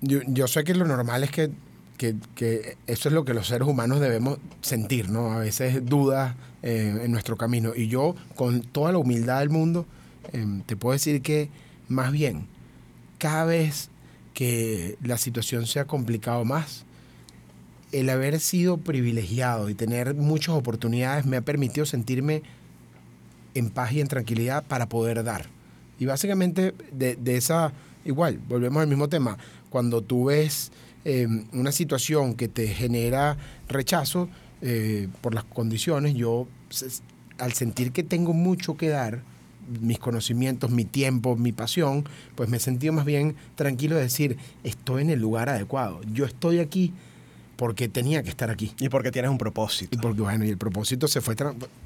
yo, 0.00 0.20
yo, 0.26 0.46
sé 0.46 0.64
que 0.64 0.74
lo 0.74 0.86
normal 0.86 1.24
es 1.24 1.30
que, 1.30 1.50
que, 1.96 2.16
que, 2.34 2.76
eso 2.86 3.08
es 3.08 3.14
lo 3.14 3.24
que 3.24 3.34
los 3.34 3.48
seres 3.48 3.66
humanos 3.66 4.00
debemos 4.00 4.38
sentir, 4.60 5.10
¿no? 5.10 5.32
A 5.32 5.38
veces 5.38 5.84
dudas 5.84 6.36
eh, 6.62 7.02
en 7.04 7.12
nuestro 7.12 7.36
camino. 7.36 7.72
Y 7.74 7.88
yo, 7.88 8.14
con 8.34 8.62
toda 8.62 8.92
la 8.92 8.98
humildad 8.98 9.40
del 9.40 9.50
mundo, 9.50 9.86
eh, 10.32 10.44
te 10.66 10.76
puedo 10.76 10.92
decir 10.92 11.22
que, 11.22 11.50
más 11.88 12.12
bien, 12.12 12.46
cada 13.18 13.44
vez 13.44 13.90
que 14.34 14.96
la 15.02 15.18
situación 15.18 15.66
se 15.66 15.80
ha 15.80 15.86
complicado 15.86 16.44
más, 16.44 16.84
el 17.92 18.10
haber 18.10 18.38
sido 18.38 18.76
privilegiado 18.76 19.70
y 19.70 19.74
tener 19.74 20.14
muchas 20.14 20.54
oportunidades 20.54 21.26
me 21.26 21.36
ha 21.36 21.40
permitido 21.40 21.86
sentirme 21.86 22.42
en 23.54 23.70
paz 23.70 23.92
y 23.92 24.00
en 24.00 24.08
tranquilidad 24.08 24.64
para 24.64 24.88
poder 24.88 25.24
dar. 25.24 25.46
Y 25.98 26.06
básicamente 26.06 26.74
de, 26.92 27.16
de 27.16 27.36
esa 27.36 27.72
igual, 28.04 28.38
volvemos 28.48 28.82
al 28.82 28.88
mismo 28.88 29.08
tema. 29.08 29.38
Cuando 29.70 30.02
tú 30.02 30.26
ves 30.26 30.72
eh, 31.04 31.26
una 31.52 31.72
situación 31.72 32.34
que 32.34 32.48
te 32.48 32.68
genera 32.68 33.36
rechazo 33.68 34.28
eh, 34.62 35.08
por 35.20 35.34
las 35.34 35.44
condiciones, 35.44 36.14
yo 36.14 36.48
al 37.38 37.52
sentir 37.52 37.92
que 37.92 38.02
tengo 38.02 38.32
mucho 38.32 38.76
que 38.76 38.88
dar, 38.88 39.22
mis 39.80 39.98
conocimientos, 39.98 40.70
mi 40.70 40.84
tiempo, 40.84 41.36
mi 41.36 41.52
pasión, 41.52 42.04
pues 42.34 42.48
me 42.48 42.56
he 42.56 42.60
sentido 42.60 42.92
más 42.92 43.04
bien 43.04 43.36
tranquilo 43.54 43.96
de 43.96 44.02
decir, 44.02 44.38
estoy 44.64 45.02
en 45.02 45.10
el 45.10 45.20
lugar 45.20 45.48
adecuado. 45.48 46.00
Yo 46.10 46.24
estoy 46.24 46.58
aquí 46.58 46.94
porque 47.58 47.88
tenía 47.88 48.22
que 48.22 48.30
estar 48.30 48.50
aquí. 48.50 48.72
Y 48.78 48.88
porque 48.88 49.10
tienes 49.10 49.32
un 49.32 49.36
propósito. 49.36 49.90
Y 49.92 50.00
porque, 50.00 50.20
bueno, 50.20 50.44
y 50.44 50.48
el 50.48 50.58
propósito 50.58 51.08
se 51.08 51.20
fue, 51.20 51.34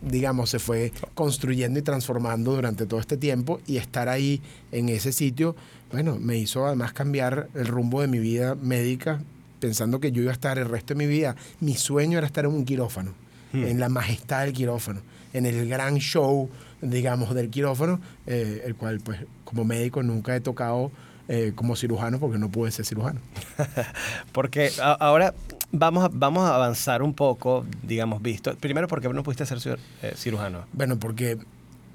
digamos, 0.03 0.51
se 0.51 0.59
fue 0.59 0.93
construyendo 1.15 1.79
y 1.79 1.83
transformando 1.83 2.55
durante 2.55 2.85
todo 2.85 3.01
este 3.01 3.17
tiempo 3.17 3.59
y 3.67 3.79
estar 3.79 4.11
ahí 4.11 4.43
en 4.71 4.91
ese 4.91 5.13
sitio, 5.13 5.57
bueno, 5.91 6.19
me 6.21 6.37
hizo 6.37 6.67
además 6.67 6.93
cambiar 6.93 7.49
el 7.55 7.67
rumbo 7.67 8.03
de 8.03 8.07
mi 8.07 8.19
vida 8.19 8.55
médica, 8.55 9.23
pensando 9.61 9.99
que 9.99 10.13
yo 10.13 10.21
iba 10.21 10.31
a 10.31 10.35
estar 10.35 10.59
el 10.59 10.69
resto 10.69 10.93
de 10.93 10.99
mi 10.99 11.07
vida. 11.07 11.37
Mi 11.61 11.75
sueño 11.75 12.19
era 12.19 12.27
estar 12.27 12.45
en 12.45 12.51
un 12.51 12.67
quirófano, 12.67 13.15
hmm. 13.55 13.65
en 13.65 13.81
la 13.81 13.89
majestad 13.89 14.45
del 14.45 14.53
quirófano, 14.53 15.01
en 15.33 15.47
el 15.47 15.67
gran 15.71 15.97
show, 15.97 16.51
digamos, 16.83 17.35
del 17.35 17.49
quirófano, 17.49 17.99
eh, 18.27 18.63
el 18.67 18.75
cual, 18.75 19.01
pues, 19.01 19.21
como 19.45 19.65
médico 19.65 20.03
nunca 20.03 20.37
he 20.37 20.41
tocado 20.43 20.93
eh, 21.29 21.53
como 21.55 21.77
cirujano 21.77 22.19
porque 22.19 22.37
no 22.37 22.51
pude 22.51 22.71
ser 22.73 22.85
cirujano. 22.85 23.21
porque 24.33 24.71
a, 24.83 24.93
ahora 24.93 25.33
vamos 25.73 26.05
a, 26.05 26.11
vamos 26.13 26.45
a 26.49 26.55
avanzar 26.55 27.03
un 27.03 27.15
poco, 27.15 27.65
digamos, 27.83 28.23
visto. 28.23 28.55
Primero, 28.57 28.87
¿por 28.87 29.01
qué 29.01 29.09
no 29.09 29.23
pudiste 29.23 29.45
ser 29.47 29.79
eh, 30.03 30.13
cirujano? 30.15 30.67
Bueno, 30.73 30.99
porque 30.99 31.39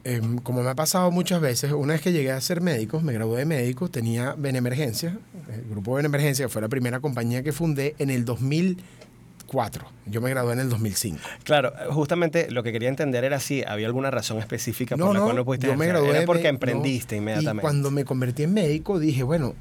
eh, 0.03 0.21
como 0.43 0.63
me 0.63 0.69
ha 0.69 0.75
pasado 0.75 1.11
muchas 1.11 1.39
veces, 1.39 1.71
una 1.71 1.93
vez 1.93 2.01
que 2.01 2.11
llegué 2.11 2.31
a 2.31 2.41
ser 2.41 2.61
médico, 2.61 2.99
me 3.01 3.13
gradué 3.13 3.39
de 3.39 3.45
médico, 3.45 3.89
tenía 3.89 4.33
Benemergencia, 4.37 5.17
el 5.53 5.69
grupo 5.69 5.93
Benemergencia, 5.93 6.49
fue 6.49 6.61
la 6.61 6.69
primera 6.69 6.99
compañía 6.99 7.43
que 7.43 7.51
fundé 7.51 7.95
en 7.99 8.09
el 8.09 8.25
2004. 8.25 9.85
Yo 10.05 10.21
me 10.21 10.29
gradué 10.29 10.53
en 10.53 10.59
el 10.59 10.69
2005. 10.69 11.19
Claro, 11.43 11.73
justamente 11.91 12.49
lo 12.51 12.63
que 12.63 12.71
quería 12.71 12.89
entender 12.89 13.23
era 13.23 13.39
si 13.39 13.63
había 13.63 13.87
alguna 13.87 14.09
razón 14.09 14.39
específica 14.39 14.97
por 14.97 15.07
la 15.07 15.19
no, 15.19 15.25
cual 15.25 15.35
no 15.35 15.45
pudiste 15.45 15.67
yo 15.67 15.75
me 15.75 15.87
gradué 15.87 16.09
Era 16.09 16.25
porque 16.25 16.47
emprendiste 16.47 17.15
no. 17.15 17.21
inmediatamente. 17.21 17.61
Y 17.61 17.63
cuando 17.63 17.91
me 17.91 18.05
convertí 18.05 18.43
en 18.43 18.53
médico, 18.53 18.99
dije, 18.99 19.23
bueno, 19.23 19.55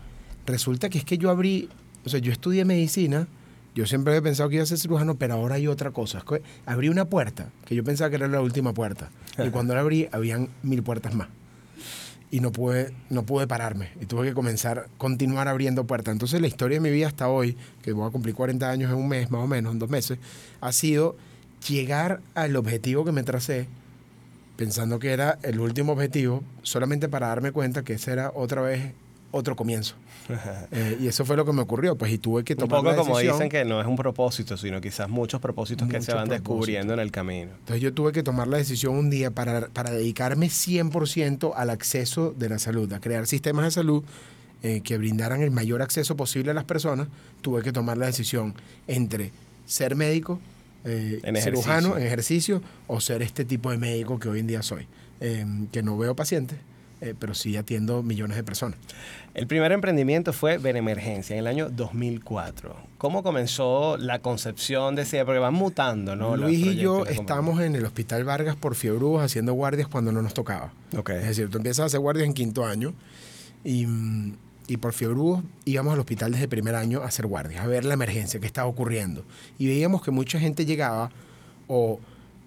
resulta 0.46 0.88
que 0.88 0.98
es 0.98 1.04
que 1.04 1.18
yo 1.18 1.30
abrí, 1.30 1.68
o 2.04 2.08
sea, 2.08 2.20
yo 2.20 2.30
estudié 2.30 2.64
medicina, 2.64 3.26
yo 3.76 3.84
siempre 3.84 4.14
había 4.14 4.22
pensado 4.22 4.48
que 4.48 4.54
iba 4.54 4.62
a 4.62 4.66
ser 4.66 4.78
cirujano, 4.78 5.16
pero 5.16 5.34
ahora 5.34 5.56
hay 5.56 5.68
otra 5.68 5.90
cosa. 5.90 6.24
Abrí 6.64 6.88
una 6.88 7.04
puerta, 7.04 7.50
que 7.66 7.74
yo 7.74 7.84
pensaba 7.84 8.08
que 8.08 8.16
era 8.16 8.26
la 8.26 8.40
última 8.40 8.72
puerta. 8.72 9.10
Y 9.36 9.50
cuando 9.50 9.74
la 9.74 9.80
abrí, 9.80 10.08
habían 10.12 10.48
mil 10.62 10.82
puertas 10.82 11.14
más. 11.14 11.28
Y 12.30 12.40
no 12.40 12.52
pude, 12.52 12.94
no 13.10 13.24
pude 13.24 13.46
pararme. 13.46 13.90
Y 14.00 14.06
tuve 14.06 14.28
que 14.28 14.32
comenzar, 14.32 14.88
continuar 14.96 15.46
abriendo 15.46 15.84
puertas. 15.84 16.12
Entonces 16.12 16.40
la 16.40 16.46
historia 16.46 16.76
de 16.76 16.80
mi 16.80 16.90
vida 16.90 17.06
hasta 17.06 17.28
hoy, 17.28 17.54
que 17.82 17.92
voy 17.92 18.08
a 18.08 18.10
cumplir 18.10 18.34
40 18.34 18.70
años 18.70 18.90
en 18.90 18.96
un 18.96 19.08
mes, 19.08 19.30
más 19.30 19.42
o 19.42 19.46
menos, 19.46 19.74
en 19.74 19.78
dos 19.78 19.90
meses, 19.90 20.18
ha 20.62 20.72
sido 20.72 21.14
llegar 21.68 22.22
al 22.34 22.56
objetivo 22.56 23.04
que 23.04 23.12
me 23.12 23.24
tracé, 23.24 23.68
pensando 24.56 24.98
que 24.98 25.10
era 25.10 25.38
el 25.42 25.60
último 25.60 25.92
objetivo, 25.92 26.42
solamente 26.62 27.10
para 27.10 27.26
darme 27.26 27.52
cuenta 27.52 27.84
que 27.84 27.92
ese 27.92 28.12
era 28.12 28.32
otra 28.34 28.62
vez 28.62 28.94
otro 29.30 29.56
comienzo. 29.56 29.94
Eh, 30.72 30.98
y 31.00 31.06
eso 31.06 31.24
fue 31.24 31.36
lo 31.36 31.44
que 31.44 31.52
me 31.52 31.62
ocurrió, 31.62 31.96
pues, 31.96 32.12
y 32.12 32.18
tuve 32.18 32.42
que 32.42 32.54
un 32.54 32.58
tomar 32.58 32.80
poco 32.80 32.90
la 32.90 32.96
como 32.96 33.18
dicen 33.18 33.48
que 33.48 33.64
no 33.64 33.80
es 33.80 33.86
un 33.86 33.94
propósito, 33.94 34.56
sino 34.56 34.80
quizás 34.80 35.08
muchos 35.08 35.40
propósitos 35.40 35.88
que 35.88 36.00
se 36.02 36.12
van 36.12 36.24
propósitos. 36.26 36.56
descubriendo 36.58 36.94
en 36.94 36.98
el 36.98 37.12
camino. 37.12 37.52
Entonces 37.60 37.80
yo 37.80 37.94
tuve 37.94 38.10
que 38.10 38.24
tomar 38.24 38.48
la 38.48 38.56
decisión 38.56 38.96
un 38.96 39.08
día 39.08 39.30
para, 39.30 39.68
para 39.68 39.90
dedicarme 39.92 40.48
100% 40.48 41.52
al 41.54 41.70
acceso 41.70 42.34
de 42.36 42.48
la 42.48 42.58
salud, 42.58 42.92
a 42.92 43.00
crear 43.00 43.28
sistemas 43.28 43.66
de 43.66 43.70
salud 43.70 44.02
eh, 44.62 44.80
que 44.80 44.98
brindaran 44.98 45.42
el 45.42 45.52
mayor 45.52 45.80
acceso 45.80 46.16
posible 46.16 46.50
a 46.50 46.54
las 46.54 46.64
personas. 46.64 47.06
Tuve 47.40 47.62
que 47.62 47.72
tomar 47.72 47.96
la 47.96 48.06
decisión 48.06 48.54
entre 48.88 49.30
ser 49.64 49.94
médico, 49.94 50.40
eh, 50.84 51.20
En 51.22 51.36
cirujano 51.36 51.96
en 51.96 52.04
ejercicio, 52.04 52.62
o 52.88 53.00
ser 53.00 53.22
este 53.22 53.44
tipo 53.44 53.70
de 53.70 53.78
médico 53.78 54.18
que 54.18 54.28
hoy 54.28 54.40
en 54.40 54.48
día 54.48 54.62
soy, 54.62 54.88
que 55.72 55.82
no 55.82 55.96
veo 55.96 56.14
pacientes, 56.14 56.58
eh, 57.00 57.14
pero 57.18 57.34
sí 57.34 57.56
atiendo 57.56 58.02
millones 58.02 58.36
de 58.36 58.44
personas. 58.44 58.78
El 59.34 59.46
primer 59.46 59.70
emprendimiento 59.72 60.32
fue 60.32 60.56
Benemergencia 60.56 61.34
en 61.34 61.40
el 61.40 61.46
año 61.46 61.68
2004. 61.68 62.74
¿Cómo 62.96 63.22
comenzó 63.22 63.98
la 63.98 64.20
concepción 64.20 64.94
de 64.94 65.02
ese? 65.02 65.22
Porque 65.26 65.38
van 65.38 65.52
mutando, 65.52 66.16
¿no? 66.16 66.36
Luis 66.36 66.58
y 66.58 66.76
yo 66.76 67.04
estamos 67.04 67.60
en 67.60 67.76
el 67.76 67.84
Hospital 67.84 68.24
Vargas 68.24 68.56
por 68.56 68.74
fiebrús 68.74 69.20
haciendo 69.20 69.52
guardias 69.52 69.88
cuando 69.88 70.10
no 70.10 70.22
nos 70.22 70.32
tocaba. 70.32 70.72
Ok. 70.96 71.10
Es 71.10 71.26
decir, 71.26 71.50
tú 71.50 71.58
empiezas 71.58 71.80
a 71.80 71.86
hacer 71.86 72.00
guardias 72.00 72.26
en 72.26 72.32
quinto 72.32 72.64
año 72.64 72.94
y, 73.62 73.84
mm, 73.86 74.36
y 74.68 74.76
por 74.78 74.94
fiebrús 74.94 75.40
íbamos 75.66 75.92
al 75.92 76.00
hospital 76.00 76.32
desde 76.32 76.44
el 76.44 76.48
primer 76.48 76.74
año 76.74 77.02
a 77.02 77.06
hacer 77.06 77.26
guardias, 77.26 77.62
a 77.62 77.66
ver 77.66 77.84
la 77.84 77.92
emergencia 77.92 78.40
que 78.40 78.46
estaba 78.46 78.68
ocurriendo. 78.68 79.22
Y 79.58 79.66
veíamos 79.66 80.02
que 80.02 80.10
mucha 80.10 80.40
gente 80.40 80.64
llegaba 80.64 81.10
o 81.68 82.00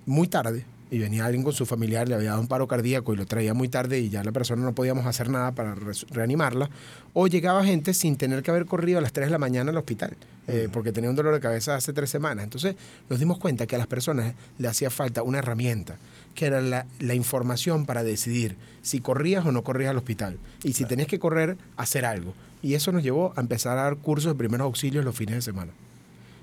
muy 0.08 0.28
tarde, 0.28 0.66
y 0.92 1.00
venía 1.00 1.26
alguien 1.26 1.44
con 1.44 1.54
su 1.54 1.66
familiar, 1.66 2.08
le 2.08 2.16
había 2.16 2.30
dado 2.30 2.42
un 2.42 2.48
paro 2.48 2.68
cardíaco 2.68 3.14
y 3.14 3.18
lo 3.18 3.26
traía 3.26 3.54
muy 3.54 3.70
tarde 3.70 4.00
y 4.00 4.10
ya 4.10 4.24
la 4.24 4.32
persona 4.32 4.64
no 4.64 4.74
podíamos 4.74 5.06
hacer 5.06 5.30
nada 5.30 5.52
para 5.52 5.76
reanimarla, 6.10 6.70
o 7.14 7.28
llegaba 7.28 7.64
gente 7.64 7.94
sin 7.94 8.18
tener 8.18 8.44
que 8.44 8.52
haber 8.52 8.66
corrido 8.66 9.00
a 9.00 9.02
las 9.02 9.14
3 9.14 9.28
de 9.28 9.32
la 9.32 9.38
mañana 9.38 9.72
al 9.72 9.78
hospital, 9.78 10.18
eh, 10.48 10.68
porque 10.72 10.92
tenía 10.92 11.10
un 11.10 11.16
dolor 11.16 11.34
de 11.34 11.40
cabeza 11.40 11.76
hace 11.76 11.94
tres 11.94 12.10
semanas. 12.10 12.44
Entonces 12.44 12.76
nos 13.10 13.20
dimos 13.20 13.38
cuenta 13.38 13.68
que 13.68 13.76
a 13.76 13.78
las 13.78 13.88
personas 13.88 14.34
le 14.58 14.68
hacía 14.68 14.90
falta 14.90 15.24
una 15.24 15.40
herramienta, 15.40 15.98
que 16.34 16.46
era 16.46 16.62
la, 16.62 16.86
la 17.00 17.14
información 17.14 17.86
para 17.86 18.04
decidir 18.04 18.56
si 18.82 19.00
corrías 19.00 19.46
o 19.46 19.52
no 19.52 19.64
corrías 19.64 19.92
al 19.92 19.98
hospital, 19.98 20.38
y 20.64 20.74
si 20.74 20.86
tenías 20.86 21.08
que 21.08 21.20
correr, 21.20 21.58
hacer 21.78 22.06
algo. 22.06 22.34
Y 22.62 22.74
eso 22.74 22.92
nos 22.92 23.04
llevó 23.04 23.34
a 23.36 23.42
empezar 23.42 23.78
a 23.78 23.84
dar 23.84 23.98
cursos 23.98 24.34
de 24.34 24.38
primeros 24.38 24.66
auxilios 24.66 25.06
los 25.06 25.16
fines 25.16 25.36
de 25.36 25.42
semana. 25.42 25.72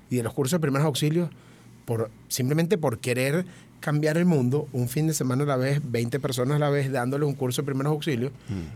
Y 0.09 0.15
de 0.15 0.23
los 0.23 0.33
cursos 0.33 0.57
de 0.57 0.61
primeros 0.61 0.85
auxilios, 0.85 1.29
por, 1.85 2.09
simplemente 2.27 2.77
por 2.77 2.99
querer 2.99 3.45
cambiar 3.79 4.17
el 4.17 4.25
mundo, 4.25 4.67
un 4.73 4.89
fin 4.89 5.07
de 5.07 5.13
semana 5.13 5.43
a 5.43 5.47
la 5.47 5.57
vez, 5.57 5.81
20 5.83 6.19
personas 6.19 6.55
a 6.55 6.59
la 6.59 6.69
vez, 6.69 6.91
dándole 6.91 7.25
un 7.25 7.33
curso 7.33 7.61
de 7.61 7.65
primeros 7.67 7.91
auxilios, 7.91 8.31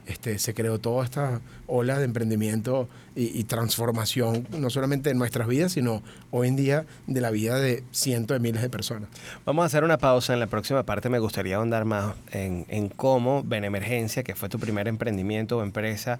este, 0.05 0.39
se 0.39 0.53
creó 0.53 0.79
toda 0.79 1.03
esta 1.03 1.41
ola 1.67 1.97
de 1.97 2.05
emprendimiento 2.05 2.87
y, 3.15 3.43
transformación, 3.43 4.47
no 4.57 4.69
solamente 4.69 5.09
de 5.09 5.15
nuestras 5.15 5.47
vidas, 5.47 5.73
sino 5.73 6.01
hoy 6.29 6.47
en 6.47 6.55
día 6.55 6.85
de 7.07 7.21
la 7.21 7.31
vida 7.31 7.59
de 7.59 7.83
cientos 7.91 8.35
de 8.35 8.39
miles 8.39 8.61
de 8.61 8.69
personas. 8.69 9.09
Vamos 9.45 9.63
a 9.63 9.65
hacer 9.65 9.83
una 9.83 9.97
pausa. 9.97 10.33
En 10.33 10.39
la 10.39 10.47
próxima 10.47 10.83
parte 10.83 11.09
me 11.09 11.19
gustaría 11.19 11.57
ahondar 11.57 11.85
más 11.85 12.15
en, 12.31 12.65
en 12.69 12.89
cómo 12.89 13.43
Benemergencia, 13.43 14.23
que 14.23 14.35
fue 14.35 14.49
tu 14.49 14.59
primer 14.59 14.87
emprendimiento 14.87 15.57
o 15.57 15.63
empresa, 15.63 16.19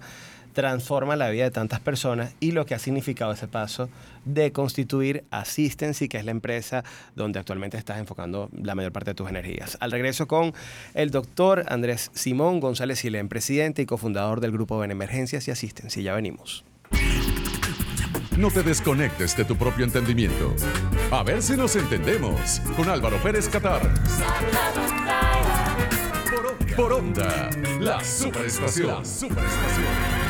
transforma 0.52 1.16
la 1.16 1.30
vida 1.30 1.44
de 1.44 1.50
tantas 1.50 1.80
personas 1.80 2.34
y 2.40 2.52
lo 2.52 2.66
que 2.66 2.74
ha 2.74 2.78
significado 2.78 3.32
ese 3.32 3.48
paso 3.48 3.88
de 4.24 4.52
constituir 4.52 5.24
Assistency, 5.30 6.08
que 6.08 6.18
es 6.18 6.24
la 6.24 6.30
empresa 6.30 6.84
donde 7.16 7.38
actualmente 7.38 7.76
estás 7.76 7.98
enfocando 7.98 8.50
la 8.52 8.74
mayor 8.74 8.92
parte 8.92 9.10
de 9.10 9.14
tus 9.14 9.28
energías. 9.28 9.76
Al 9.80 9.92
regreso 9.92 10.28
con 10.28 10.52
el 10.94 11.10
doctor 11.10 11.64
Andrés 11.68 12.10
Simón 12.14 12.60
González 12.60 13.00
Silén, 13.00 13.28
presidente 13.28 13.82
y 13.82 13.86
cofundador 13.86 14.40
del 14.40 14.52
grupo 14.52 14.78
Benemergencias 14.78 15.48
y 15.48 15.50
Assistency. 15.50 16.02
Ya 16.02 16.14
venimos. 16.14 16.64
No 18.36 18.50
te 18.50 18.62
desconectes 18.62 19.36
de 19.36 19.44
tu 19.44 19.56
propio 19.56 19.84
entendimiento. 19.84 20.54
A 21.10 21.22
ver 21.22 21.42
si 21.42 21.56
nos 21.56 21.76
entendemos 21.76 22.60
con 22.76 22.88
Álvaro 22.88 23.18
Pérez 23.22 23.48
Catar. 23.48 23.82
Por, 26.74 26.92
onda, 26.94 27.50
la 27.78 28.02
superestación. 28.02 28.88
La 28.88 29.04
superestación. 29.04 30.21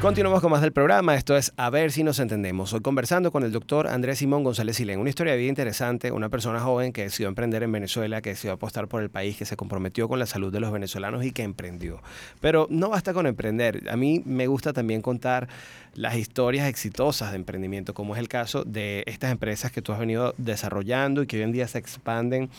Continuamos 0.00 0.42
con 0.42 0.50
más 0.50 0.60
del 0.60 0.72
programa. 0.72 1.14
Esto 1.14 1.38
es 1.38 1.54
A 1.56 1.70
ver 1.70 1.90
si 1.90 2.04
nos 2.04 2.18
entendemos. 2.18 2.70
Hoy 2.74 2.80
conversando 2.80 3.32
con 3.32 3.44
el 3.44 3.50
doctor 3.50 3.88
Andrés 3.88 4.18
Simón 4.18 4.44
González 4.44 4.76
Silén. 4.76 5.00
Una 5.00 5.08
historia 5.08 5.34
vida 5.34 5.48
interesante. 5.48 6.12
Una 6.12 6.28
persona 6.28 6.60
joven 6.60 6.92
que 6.92 7.04
decidió 7.04 7.28
emprender 7.28 7.62
en 7.62 7.72
Venezuela, 7.72 8.20
que 8.20 8.30
decidió 8.30 8.52
apostar 8.52 8.88
por 8.88 9.02
el 9.02 9.08
país, 9.08 9.38
que 9.38 9.46
se 9.46 9.56
comprometió 9.56 10.06
con 10.06 10.18
la 10.18 10.26
salud 10.26 10.52
de 10.52 10.60
los 10.60 10.70
venezolanos 10.70 11.24
y 11.24 11.32
que 11.32 11.42
emprendió. 11.42 12.02
Pero 12.40 12.66
no 12.68 12.90
basta 12.90 13.14
con 13.14 13.26
emprender. 13.26 13.88
A 13.90 13.96
mí 13.96 14.22
me 14.26 14.46
gusta 14.46 14.74
también 14.74 15.00
contar 15.00 15.48
las 15.94 16.14
historias 16.16 16.68
exitosas 16.68 17.30
de 17.30 17.36
emprendimiento, 17.36 17.94
como 17.94 18.14
es 18.14 18.20
el 18.20 18.28
caso 18.28 18.64
de 18.64 19.02
estas 19.06 19.32
empresas 19.32 19.72
que 19.72 19.80
tú 19.80 19.92
has 19.92 19.98
venido 19.98 20.34
desarrollando 20.36 21.22
y 21.22 21.26
que 21.26 21.38
hoy 21.38 21.42
en 21.42 21.52
día 21.52 21.66
se 21.68 21.78
expanden 21.78 22.50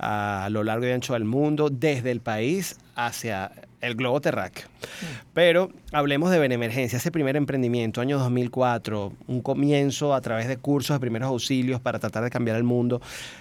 a 0.00 0.48
lo 0.50 0.64
largo 0.64 0.86
y 0.86 0.90
ancho 0.90 1.12
del 1.12 1.24
mundo, 1.24 1.68
desde 1.70 2.10
el 2.10 2.20
país 2.20 2.78
hacia 2.96 3.52
el 3.80 3.94
globo 3.94 4.20
terráqueo. 4.20 4.66
Pero 5.32 5.70
hablemos 5.92 6.30
de 6.30 6.38
Benemergencia, 6.38 6.96
ese 6.98 7.10
primer 7.10 7.36
emprendimiento, 7.36 8.00
año 8.00 8.18
2004, 8.18 9.12
un 9.26 9.40
comienzo 9.42 10.14
a 10.14 10.20
través 10.20 10.48
de 10.48 10.56
cursos 10.56 10.94
de 10.96 11.00
primeros 11.00 11.28
auxilios 11.28 11.80
para 11.80 11.98
tratar 11.98 12.24
de 12.24 12.30
cambiar 12.30 12.56
el 12.56 12.64
mundo 12.64 13.00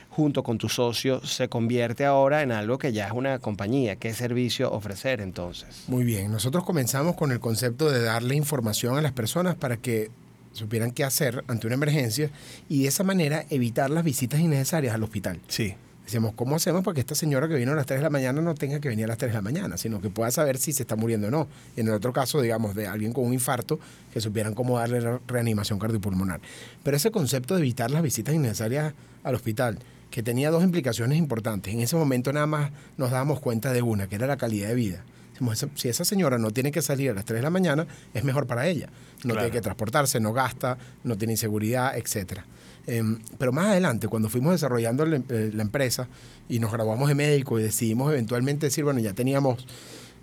junto 0.09 0.43
con 0.43 0.57
tu 0.57 0.67
socio, 0.67 1.25
se 1.25 1.47
convierte 1.47 2.05
ahora 2.05 2.41
en 2.41 2.51
algo 2.51 2.77
que 2.77 2.91
ya 2.91 3.07
es 3.07 3.13
una 3.13 3.39
compañía. 3.39 3.95
¿Qué 3.95 4.13
servicio 4.13 4.71
ofrecer 4.71 5.21
entonces? 5.21 5.85
Muy 5.87 6.03
bien, 6.03 6.31
nosotros 6.31 6.65
comenzamos 6.65 7.15
con 7.15 7.31
el 7.31 7.39
concepto 7.39 7.89
de 7.89 8.01
darle 8.01 8.35
información 8.35 8.97
a 8.97 9.01
las 9.01 9.13
personas 9.13 9.55
para 9.55 9.77
que 9.77 10.09
supieran 10.51 10.91
qué 10.91 11.03
hacer 11.03 11.43
ante 11.47 11.67
una 11.67 11.75
emergencia 11.75 12.31
y 12.67 12.83
de 12.83 12.89
esa 12.89 13.03
manera 13.03 13.45
evitar 13.49 13.89
las 13.89 14.03
visitas 14.03 14.41
innecesarias 14.41 14.93
al 14.93 15.03
hospital. 15.03 15.39
Sí. 15.47 15.75
Decíamos, 16.09 16.33
¿cómo 16.33 16.55
hacemos 16.55 16.83
para 16.83 16.95
que 16.95 17.01
esta 17.01 17.13
señora 17.13 17.47
que 17.47 17.53
vino 17.53 17.71
a 17.71 17.75
las 17.75 17.85
3 17.85 17.99
de 17.99 18.03
la 18.03 18.09
mañana 18.09 18.41
no 18.41 18.55
tenga 18.55 18.79
que 18.79 18.89
venir 18.89 19.05
a 19.05 19.09
las 19.09 19.19
3 19.19 19.29
de 19.31 19.35
la 19.35 19.43
mañana, 19.43 19.77
sino 19.77 20.01
que 20.01 20.09
pueda 20.09 20.31
saber 20.31 20.57
si 20.57 20.73
se 20.73 20.81
está 20.81 20.95
muriendo 20.95 21.27
o 21.27 21.29
no? 21.29 21.47
En 21.77 21.87
el 21.87 21.93
otro 21.93 22.11
caso, 22.13 22.41
digamos, 22.41 22.73
de 22.73 22.87
alguien 22.87 23.13
con 23.13 23.25
un 23.25 23.33
infarto, 23.33 23.79
que 24.11 24.19
supieran 24.19 24.55
cómo 24.55 24.79
darle 24.79 25.01
re- 25.01 25.19
reanimación 25.27 25.77
cardiopulmonar. 25.77 26.41
Pero 26.81 26.97
ese 26.97 27.11
concepto 27.11 27.53
de 27.53 27.59
evitar 27.59 27.91
las 27.91 28.01
visitas 28.01 28.33
innecesarias 28.33 28.95
al 29.23 29.35
hospital, 29.35 29.77
que 30.09 30.23
tenía 30.23 30.49
dos 30.49 30.63
implicaciones 30.63 31.15
importantes. 31.19 31.71
En 31.75 31.79
ese 31.81 31.95
momento 31.95 32.33
nada 32.33 32.47
más 32.47 32.71
nos 32.97 33.11
dábamos 33.11 33.39
cuenta 33.39 33.71
de 33.71 33.83
una, 33.83 34.07
que 34.07 34.15
era 34.15 34.25
la 34.25 34.37
calidad 34.37 34.69
de 34.69 34.73
vida. 34.73 35.03
Decimos, 35.33 35.53
esa- 35.61 35.69
Si 35.75 35.89
esa 35.89 36.05
señora 36.05 36.39
no 36.39 36.49
tiene 36.49 36.71
que 36.71 36.81
salir 36.81 37.11
a 37.11 37.13
las 37.13 37.25
3 37.25 37.37
de 37.37 37.43
la 37.43 37.51
mañana, 37.51 37.85
es 38.15 38.23
mejor 38.23 38.47
para 38.47 38.65
ella. 38.67 38.87
No 39.17 39.33
Claro. 39.33 39.41
tiene 39.41 39.51
que 39.51 39.61
transportarse, 39.61 40.19
no 40.19 40.33
gasta, 40.33 40.79
no 41.03 41.15
tiene 41.19 41.33
inseguridad, 41.33 41.95
etcétera. 41.95 42.45
Em, 42.87 43.19
pero 43.37 43.51
más 43.51 43.67
adelante, 43.67 44.07
cuando 44.07 44.29
fuimos 44.29 44.53
desarrollando 44.53 45.05
la, 45.05 45.17
em- 45.17 45.23
eh, 45.29 45.51
la 45.53 45.61
empresa 45.63 46.07
y 46.47 46.59
nos 46.59 46.71
graduamos 46.71 47.07
de 47.09 47.15
médico 47.15 47.59
y 47.59 47.63
decidimos 47.63 48.11
eventualmente 48.11 48.65
decir, 48.67 48.83
bueno, 48.83 48.99
ya 48.99 49.13
teníamos 49.13 49.65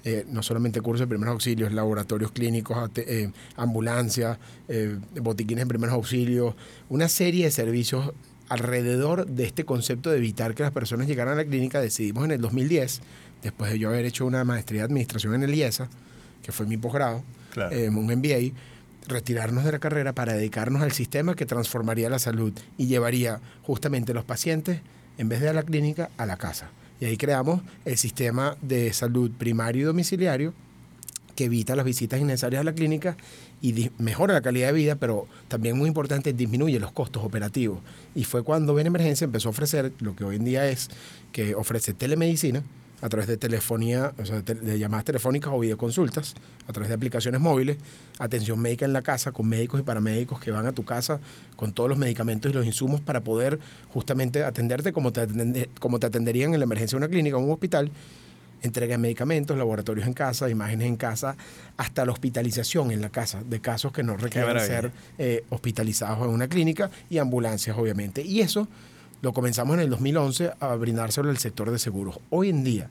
eh, 0.04 0.24
no 0.30 0.42
solamente 0.42 0.80
cursos 0.80 1.00
de 1.00 1.06
primeros 1.08 1.32
auxilios, 1.32 1.72
laboratorios 1.72 2.30
clínicos, 2.32 2.90
eh, 2.96 3.30
ambulancias, 3.56 4.38
eh, 4.68 4.96
botiquines 5.20 5.64
de 5.64 5.68
primeros 5.68 5.94
auxilios, 5.94 6.54
una 6.88 7.08
serie 7.08 7.46
de 7.46 7.50
servicios 7.50 8.12
alrededor 8.48 9.26
de 9.26 9.44
este 9.44 9.64
concepto 9.64 10.10
de 10.10 10.18
evitar 10.18 10.54
que 10.54 10.62
las 10.62 10.70
personas 10.72 11.08
llegaran 11.08 11.34
a 11.34 11.36
la 11.38 11.44
clínica, 11.44 11.80
decidimos 11.80 12.24
en 12.24 12.30
el 12.30 12.40
2010, 12.40 13.00
después 13.42 13.72
de 13.72 13.78
yo 13.80 13.88
haber 13.88 14.04
hecho 14.04 14.24
una 14.26 14.44
maestría 14.44 14.82
de 14.82 14.84
administración 14.86 15.34
en 15.34 15.42
el 15.42 15.54
IESA, 15.54 15.88
que 16.42 16.52
fue 16.52 16.66
mi 16.66 16.76
posgrado, 16.76 17.22
Claro. 17.52 17.74
eh, 17.74 17.88
un 17.88 18.06
MBA, 18.06 18.52
retirarnos 19.08 19.64
de 19.64 19.72
la 19.72 19.78
carrera 19.78 20.12
para 20.12 20.34
dedicarnos 20.34 20.82
al 20.82 20.92
sistema 20.92 21.34
que 21.34 21.46
transformaría 21.46 22.10
la 22.10 22.18
salud 22.18 22.52
y 22.76 22.86
llevaría 22.86 23.40
justamente 23.62 24.14
los 24.14 24.24
pacientes, 24.24 24.80
en 25.18 25.28
vez 25.28 25.40
de 25.40 25.48
a 25.48 25.52
la 25.52 25.62
clínica, 25.62 26.10
a 26.16 26.26
la 26.26 26.36
casa. 26.36 26.70
Y 27.00 27.04
ahí 27.04 27.16
creamos 27.16 27.62
el 27.84 27.96
sistema 27.96 28.56
de 28.62 28.92
salud 28.92 29.30
primario 29.30 29.82
y 29.82 29.84
domiciliario 29.84 30.54
que 31.34 31.44
evita 31.44 31.76
las 31.76 31.84
visitas 31.84 32.20
innecesarias 32.20 32.62
a 32.62 32.64
la 32.64 32.74
clínica 32.74 33.16
y 33.60 33.90
mejora 33.98 34.34
la 34.34 34.40
calidad 34.40 34.68
de 34.68 34.72
vida, 34.72 34.94
pero 34.96 35.26
también 35.48 35.76
muy 35.76 35.88
importante, 35.88 36.32
disminuye 36.32 36.80
los 36.80 36.92
costos 36.92 37.22
operativos. 37.22 37.80
Y 38.14 38.24
fue 38.24 38.42
cuando 38.42 38.74
Ven 38.74 38.86
Emergencia 38.86 39.26
empezó 39.26 39.48
a 39.48 39.50
ofrecer 39.50 39.92
lo 40.00 40.16
que 40.16 40.24
hoy 40.24 40.36
en 40.36 40.44
día 40.44 40.68
es, 40.68 40.88
que 41.32 41.54
ofrece 41.54 41.92
telemedicina 41.92 42.62
a 43.02 43.08
través 43.08 43.26
de 43.28 43.36
telefonía, 43.36 44.12
o 44.18 44.24
sea, 44.24 44.40
de, 44.40 44.78
llamadas 44.78 45.04
telefónicas 45.04 45.52
o 45.52 45.58
videoconsultas, 45.60 46.34
a 46.66 46.72
través 46.72 46.88
de 46.88 46.94
aplicaciones 46.94 47.40
móviles, 47.40 47.76
atención 48.18 48.58
médica 48.58 48.84
en 48.86 48.92
la 48.94 49.02
casa 49.02 49.32
con 49.32 49.46
médicos 49.48 49.80
y 49.80 49.82
paramédicos 49.82 50.40
que 50.40 50.50
van 50.50 50.66
a 50.66 50.72
tu 50.72 50.84
casa 50.84 51.20
con 51.56 51.72
todos 51.72 51.90
los 51.90 51.98
medicamentos 51.98 52.50
y 52.50 52.54
los 52.54 52.64
insumos 52.64 53.00
para 53.02 53.20
poder 53.22 53.58
justamente 53.92 54.44
atenderte 54.44 54.92
como 54.92 55.12
te, 55.12 55.28
atende- 55.28 55.68
como 55.78 55.98
te 55.98 56.06
atenderían 56.06 56.54
en 56.54 56.60
la 56.60 56.64
emergencia 56.64 56.98
de 56.98 57.04
una 57.04 57.10
clínica 57.10 57.36
o 57.36 57.40
un 57.40 57.50
hospital 57.52 57.90
entrega 58.62 58.94
de 58.94 58.98
medicamentos, 58.98 59.56
laboratorios 59.56 60.06
en 60.06 60.14
casa, 60.14 60.48
imágenes 60.48 60.88
en 60.88 60.96
casa, 60.96 61.36
hasta 61.76 62.04
la 62.06 62.12
hospitalización 62.12 62.90
en 62.90 63.02
la 63.02 63.10
casa 63.10 63.42
de 63.44 63.60
casos 63.60 63.92
que 63.92 64.02
no 64.02 64.16
requieren 64.16 64.48
ser 64.66 64.90
eh, 65.18 65.44
hospitalizados 65.50 66.24
en 66.26 66.30
una 66.32 66.48
clínica 66.48 66.90
y 67.10 67.18
ambulancias, 67.18 67.76
obviamente. 67.78 68.22
Y 68.22 68.40
eso 68.40 68.66
lo 69.26 69.32
comenzamos 69.32 69.74
en 69.74 69.80
el 69.80 69.90
2011 69.90 70.52
a 70.60 70.76
brindárselo 70.76 71.30
al 71.30 71.38
sector 71.38 71.72
de 71.72 71.80
seguros. 71.80 72.20
Hoy 72.30 72.48
en 72.48 72.62
día 72.62 72.88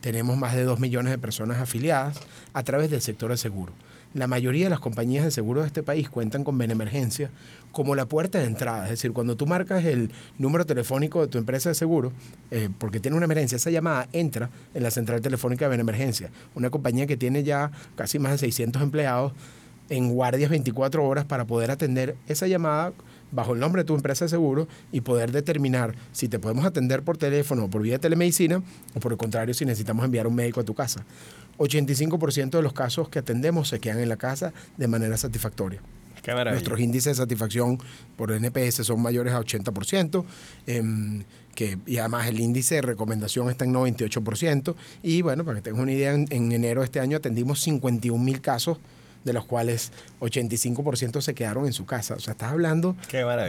tenemos 0.00 0.36
más 0.36 0.56
de 0.56 0.64
2 0.64 0.80
millones 0.80 1.12
de 1.12 1.18
personas 1.18 1.58
afiliadas 1.58 2.18
a 2.54 2.64
través 2.64 2.90
del 2.90 3.00
sector 3.00 3.30
de 3.30 3.36
seguros. 3.36 3.72
La 4.12 4.26
mayoría 4.26 4.64
de 4.64 4.70
las 4.70 4.80
compañías 4.80 5.24
de 5.24 5.30
seguros 5.30 5.62
de 5.62 5.68
este 5.68 5.84
país 5.84 6.10
cuentan 6.10 6.42
con 6.42 6.58
Benemergencia 6.58 7.30
como 7.70 7.94
la 7.94 8.06
puerta 8.06 8.40
de 8.40 8.46
entrada. 8.46 8.82
Es 8.82 8.90
decir, 8.90 9.12
cuando 9.12 9.36
tú 9.36 9.46
marcas 9.46 9.84
el 9.84 10.10
número 10.38 10.66
telefónico 10.66 11.20
de 11.20 11.28
tu 11.28 11.38
empresa 11.38 11.68
de 11.68 11.76
seguro, 11.76 12.10
eh, 12.50 12.68
porque 12.78 12.98
tiene 12.98 13.16
una 13.16 13.26
emergencia, 13.26 13.54
esa 13.54 13.70
llamada 13.70 14.08
entra 14.12 14.50
en 14.74 14.82
la 14.82 14.90
central 14.90 15.20
telefónica 15.20 15.66
de 15.66 15.68
Benemergencia. 15.68 16.30
Una 16.56 16.68
compañía 16.68 17.06
que 17.06 17.16
tiene 17.16 17.44
ya 17.44 17.70
casi 17.94 18.18
más 18.18 18.32
de 18.32 18.38
600 18.38 18.82
empleados 18.82 19.34
en 19.88 20.12
guardias 20.12 20.50
24 20.50 21.04
horas 21.04 21.24
para 21.26 21.44
poder 21.44 21.70
atender 21.70 22.16
esa 22.26 22.48
llamada 22.48 22.92
bajo 23.32 23.54
el 23.54 23.60
nombre 23.60 23.82
de 23.82 23.86
tu 23.86 23.94
empresa 23.94 24.24
de 24.24 24.28
seguro 24.28 24.68
y 24.92 25.00
poder 25.00 25.32
determinar 25.32 25.94
si 26.12 26.28
te 26.28 26.38
podemos 26.38 26.64
atender 26.64 27.02
por 27.02 27.16
teléfono 27.16 27.64
o 27.64 27.70
por 27.70 27.82
vía 27.82 27.94
de 27.94 27.98
telemedicina 27.98 28.62
o 28.94 29.00
por 29.00 29.12
el 29.12 29.18
contrario 29.18 29.54
si 29.54 29.64
necesitamos 29.64 30.04
enviar 30.04 30.26
un 30.26 30.34
médico 30.34 30.60
a 30.60 30.64
tu 30.64 30.74
casa. 30.74 31.04
85% 31.58 32.50
de 32.50 32.62
los 32.62 32.72
casos 32.72 33.08
que 33.08 33.18
atendemos 33.18 33.68
se 33.68 33.80
quedan 33.80 34.00
en 34.00 34.08
la 34.08 34.16
casa 34.16 34.52
de 34.76 34.88
manera 34.88 35.16
satisfactoria. 35.16 35.80
Nuestros 36.34 36.80
índices 36.80 37.16
de 37.16 37.22
satisfacción 37.22 37.78
por 38.16 38.32
NPS 38.32 38.84
son 38.84 39.00
mayores 39.00 39.32
a 39.32 39.38
80%, 39.38 40.24
em, 40.66 41.22
que, 41.54 41.78
y 41.86 41.98
además 41.98 42.26
el 42.26 42.40
índice 42.40 42.76
de 42.76 42.82
recomendación 42.82 43.48
está 43.48 43.64
en 43.64 43.72
98%. 43.72 44.74
Y 45.04 45.22
bueno, 45.22 45.44
para 45.44 45.58
que 45.58 45.62
tengas 45.62 45.80
una 45.80 45.92
idea, 45.92 46.12
en, 46.12 46.26
en 46.30 46.50
enero 46.50 46.80
de 46.80 46.86
este 46.86 46.98
año 46.98 47.16
atendimos 47.16 47.60
51 47.60 48.22
mil 48.22 48.40
casos, 48.40 48.78
de 49.26 49.32
los 49.34 49.44
cuales 49.44 49.92
85% 50.20 51.20
se 51.20 51.34
quedaron 51.34 51.66
en 51.66 51.72
su 51.74 51.84
casa. 51.84 52.14
O 52.14 52.20
sea, 52.20 52.32
estás 52.32 52.52
hablando 52.52 52.96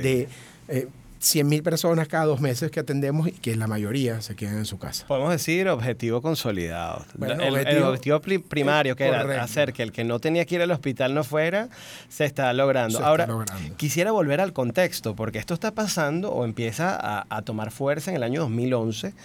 de... 0.02 0.28
eh, 0.68 0.88
100.000 1.20 1.63
personas 1.63 2.08
cada 2.08 2.26
dos 2.26 2.42
meses 2.42 2.70
que 2.70 2.80
atendemos 2.80 3.28
y 3.28 3.32
que 3.32 3.56
la 3.56 3.66
mayoría 3.66 4.22
se 4.22 4.36
quedan 4.36 4.58
en 4.60 4.66
su 4.66 4.78
casa. 4.78 5.08
Podemos 5.08 5.32
decir 5.32 5.68
objetivo 5.68 6.22
consolidado. 6.22 7.08
Bueno, 7.16 7.34
el, 7.42 7.42
el 7.42 7.54
objetivo- 7.56 7.88
objetivo 7.88 8.22
pri- 8.22 8.38
primario, 8.38 8.96
que 8.96 9.08
era 9.08 9.42
hacer 9.44 9.74
que 9.74 9.82
el 9.82 9.92
que 9.92 10.04
no 10.04 10.20
tenía 10.20 10.46
que 10.46 10.54
ir 10.54 10.62
al 10.62 10.70
hospital 10.70 11.16
no 11.16 11.24
fuera, 11.24 11.70
se 12.08 12.26
está 12.26 12.54
logrando. 12.54 12.92
Se 12.92 12.98
está 12.98 13.08
Ahora, 13.10 13.26
logrando. 13.26 13.76
quisiera 13.78 14.12
volver 14.12 14.40
al 14.42 14.54
contexto, 14.54 15.16
porque 15.16 15.40
esto 15.40 15.56
está 15.56 15.72
pasando 15.72 16.32
o 16.32 16.46
empieza 16.46 16.96
a, 16.96 17.26
a 17.36 17.42
tomar 17.42 17.72
fuerza 17.72 18.12
en 18.12 18.18
el 18.18 18.22
año 18.24 18.42
2011. 18.42 19.16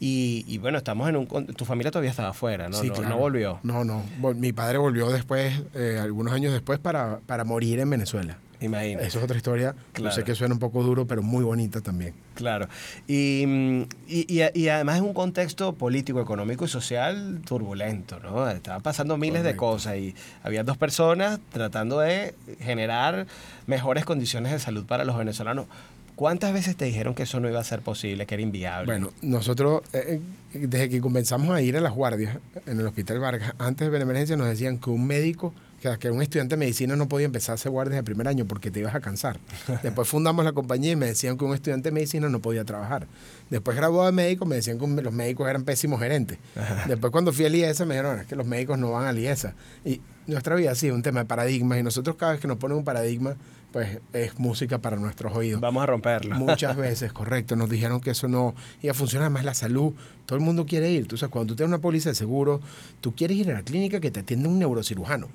Y, 0.00 0.44
y 0.48 0.56
bueno, 0.58 0.78
estamos 0.78 1.08
en 1.10 1.16
un... 1.16 1.26
Tu 1.46 1.64
familia 1.66 1.90
todavía 1.90 2.10
estaba 2.10 2.30
afuera, 2.30 2.68
¿no? 2.70 2.76
Sí, 2.80 2.88
no, 2.88 2.94
claro. 2.94 3.08
no 3.10 3.18
volvió. 3.18 3.60
No, 3.62 3.84
no. 3.84 4.02
Mi 4.34 4.52
padre 4.52 4.78
volvió 4.78 5.10
después, 5.10 5.62
eh, 5.74 5.98
algunos 6.00 6.32
años 6.32 6.52
después, 6.54 6.78
para, 6.78 7.20
para 7.26 7.44
morir 7.44 7.78
en 7.80 7.90
Venezuela. 7.90 8.38
Imagínate. 8.62 9.06
Eso 9.06 9.18
es 9.18 9.24
otra 9.24 9.36
historia. 9.38 9.74
Claro. 9.92 10.10
Yo 10.10 10.14
sé 10.16 10.24
que 10.24 10.34
suena 10.34 10.52
un 10.54 10.58
poco 10.58 10.82
duro, 10.82 11.06
pero 11.06 11.22
muy 11.22 11.44
bonita 11.44 11.80
también. 11.80 12.14
Claro. 12.34 12.66
Y, 13.06 13.44
mm, 13.46 13.82
y, 14.08 14.40
y- 14.42 14.50
y 14.58 14.68
además 14.68 14.96
es 14.96 15.02
un 15.02 15.14
contexto 15.14 15.74
político, 15.74 16.20
económico 16.20 16.64
y 16.64 16.68
social 16.68 17.40
turbulento, 17.46 18.20
¿no? 18.20 18.48
Estaban 18.50 18.82
pasando 18.82 19.16
miles 19.18 19.44
de 19.44 19.56
cosas 19.56 19.96
y 19.96 20.14
había 20.42 20.62
dos 20.62 20.76
personas 20.78 21.40
tratando 21.52 22.00
de 22.00 22.34
generar 22.60 23.26
mejores 23.66 24.04
condiciones 24.04 24.52
de 24.52 24.58
salud 24.58 24.84
para 24.86 25.04
los 25.04 25.16
venezolanos. 25.16 25.66
¿Cuántas 26.20 26.52
veces 26.52 26.76
te 26.76 26.84
dijeron 26.84 27.14
que 27.14 27.22
eso 27.22 27.40
no 27.40 27.48
iba 27.48 27.60
a 27.60 27.64
ser 27.64 27.80
posible, 27.80 28.26
que 28.26 28.34
era 28.34 28.42
inviable? 28.42 28.84
Bueno, 28.84 29.10
nosotros, 29.22 29.80
eh, 29.94 30.20
eh, 30.52 30.66
desde 30.66 30.90
que 30.90 31.00
comenzamos 31.00 31.48
a 31.48 31.62
ir 31.62 31.78
a 31.78 31.80
las 31.80 31.94
guardias 31.94 32.36
en 32.66 32.78
el 32.78 32.86
Hospital 32.86 33.20
Vargas, 33.20 33.54
antes 33.56 33.90
de 33.90 33.96
la 33.96 34.02
emergencia 34.02 34.36
nos 34.36 34.46
decían 34.46 34.76
que 34.76 34.90
un 34.90 35.06
médico, 35.06 35.54
que, 35.80 36.10
un 36.10 36.20
estudiante 36.20 36.56
de 36.56 36.58
medicina 36.58 36.94
no 36.94 37.08
podía 37.08 37.24
empezar 37.24 37.52
a 37.52 37.54
hacer 37.54 37.72
guardias 37.72 37.96
de 37.96 38.02
primer 38.02 38.28
año 38.28 38.44
porque 38.44 38.70
te 38.70 38.80
ibas 38.80 38.94
a 38.94 39.00
cansar. 39.00 39.40
Después 39.82 40.06
fundamos 40.08 40.44
la 40.44 40.52
compañía 40.52 40.92
y 40.92 40.96
me 40.96 41.06
decían 41.06 41.38
que 41.38 41.44
un 41.46 41.54
estudiante 41.54 41.88
de 41.88 41.94
medicina 41.94 42.28
no 42.28 42.40
podía 42.40 42.66
trabajar. 42.66 43.06
Después 43.48 43.74
graduado 43.74 44.04
de 44.04 44.12
médico 44.12 44.44
me 44.44 44.56
decían 44.56 44.78
que 44.78 44.86
los 45.02 45.14
médicos 45.14 45.48
eran 45.48 45.64
pésimos 45.64 46.00
gerentes. 46.00 46.36
Después 46.86 47.12
cuando 47.12 47.32
fui 47.32 47.46
al 47.46 47.54
IESA 47.54 47.86
me 47.86 47.94
dijeron, 47.94 48.20
es 48.20 48.26
que 48.26 48.36
los 48.36 48.46
médicos 48.46 48.78
no 48.78 48.90
van 48.90 49.06
al 49.06 49.18
IESA. 49.18 49.54
Y 49.86 50.02
nuestra 50.26 50.54
vida 50.54 50.74
sí 50.74 50.88
es 50.88 50.92
un 50.92 51.00
tema 51.00 51.20
de 51.20 51.26
paradigmas 51.26 51.78
y 51.78 51.82
nosotros 51.82 52.16
cada 52.16 52.32
vez 52.32 52.42
que 52.42 52.46
nos 52.46 52.58
ponen 52.58 52.76
un 52.76 52.84
paradigma, 52.84 53.36
pues 53.72 53.98
es 54.12 54.38
música 54.38 54.78
para 54.78 54.96
nuestros 54.96 55.34
oídos. 55.34 55.60
Vamos 55.60 55.82
a 55.82 55.86
romperlo. 55.86 56.36
Muchas 56.36 56.76
veces, 56.76 57.12
correcto. 57.12 57.56
Nos 57.56 57.70
dijeron 57.70 58.00
que 58.00 58.10
eso 58.10 58.28
no 58.28 58.54
iba 58.82 58.92
a 58.92 58.94
funcionar. 58.94 59.26
Además, 59.26 59.44
la 59.44 59.54
salud, 59.54 59.92
todo 60.26 60.38
el 60.38 60.44
mundo 60.44 60.66
quiere 60.66 60.90
ir. 60.90 61.06
Tú 61.06 61.16
sabes, 61.16 61.32
cuando 61.32 61.52
tú 61.52 61.56
tienes 61.56 61.68
una 61.68 61.80
póliza 61.80 62.10
de 62.10 62.14
seguro, 62.14 62.60
tú 63.00 63.14
quieres 63.14 63.36
ir 63.36 63.50
a 63.50 63.54
la 63.54 63.62
clínica 63.62 64.00
que 64.00 64.10
te 64.10 64.20
atienda 64.20 64.48
un 64.48 64.58
neurocirujano. 64.58 65.28